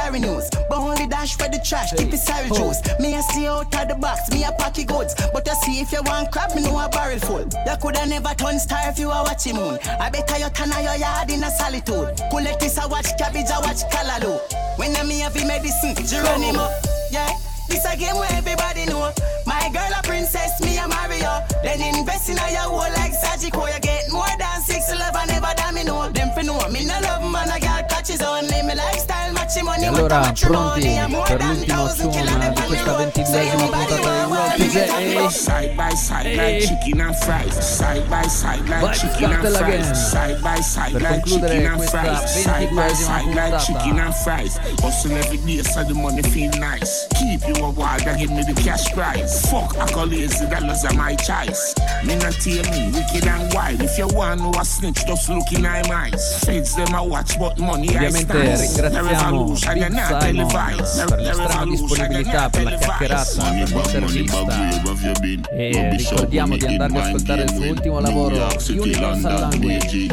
[0.08, 0.50] Carry news.
[0.70, 2.56] But only dash for the trash, keep it sorry oh.
[2.56, 2.80] juice.
[2.98, 5.14] Me a see out of the box, me a packy goods.
[5.34, 7.44] But you see if you want crab, me know a barrel full.
[7.44, 9.78] You coulda never turn star if you a watching moon.
[10.00, 12.16] I better you turn your yard in a solitude.
[12.32, 14.40] Collect this a watch cabbage, a watch callaloo.
[14.80, 16.72] When I me have the medicine, Geronimo.
[17.12, 17.36] Yeah.
[17.68, 19.12] This a game where everybody know.
[19.46, 21.44] My girl a princess, me a Mario.
[21.68, 23.68] Then invest in a your whole like Sajiko.
[23.68, 26.64] You get more than six love, I never damn me know, them fi know.
[26.72, 28.64] Me no love man, a girl catches only.
[28.64, 34.68] Me lifestyle allora pronti per l'ultimo suono di questa ventiduesima puntata di Rock eh.
[34.68, 35.28] J.
[35.28, 36.62] Side by side like eh.
[36.62, 37.58] chicken and fries.
[37.58, 39.74] Side by side like Vai, chicken and scartela fries.
[39.74, 39.96] again.
[39.96, 42.44] Side by side like chicken and fries.
[42.44, 44.58] Side by side like chicken and fries.
[44.82, 47.08] Hustle every day so the money feel nice.
[47.16, 49.50] Keep you a wild and give me the cash prize.
[49.50, 51.74] Fuck accolades, the dollars are my choice.
[52.04, 53.82] Me not tell me wicked and wild.
[53.82, 56.44] If you want to a snitch, just look in my eyes.
[56.44, 58.60] Feds them a watch, but money I stand.
[58.78, 61.06] The ringraziamo you're not Simon televised.
[61.08, 63.50] per l'estrema disponibilità, per la chiacchierata,
[63.92, 70.08] per l'intervista e ricordiamo di andarvi ad ascoltare il suo ultimo lavoro Universal Language.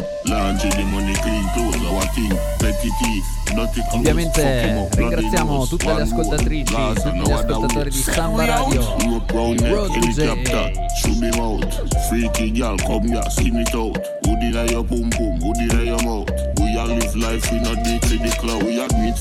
[3.91, 10.71] Ovviamente ringraziamo tutte le ascoltatrici, tutti gli ascoltatori di Samba Radio, di Road to J.
[11.01, 11.87] Shoot me out.
[12.09, 13.97] Freaky girl, come here, skin it out.
[14.25, 15.39] Who did I your pum pum?
[15.41, 16.29] Who did I your mouth?
[16.59, 18.63] We all live life, we not need to the cloud.
[18.63, 19.14] We admit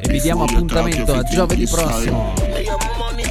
[0.00, 1.84] E vi diamo appuntamento a think giovedì it's time.
[1.84, 2.34] prossimo,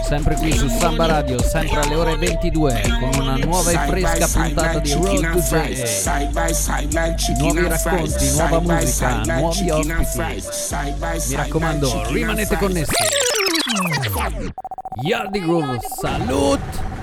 [0.08, 4.80] sempre qui su Samba Radio, sempre alle ore 22, con una nuova e fresca puntata
[4.80, 7.38] di Road to J.
[7.38, 10.44] Nuovi racconti, nuova musica, nuovi ospiti.
[11.30, 12.92] Mi raccomando, rimanete connessi.
[15.02, 17.03] Yardi Groove, salut!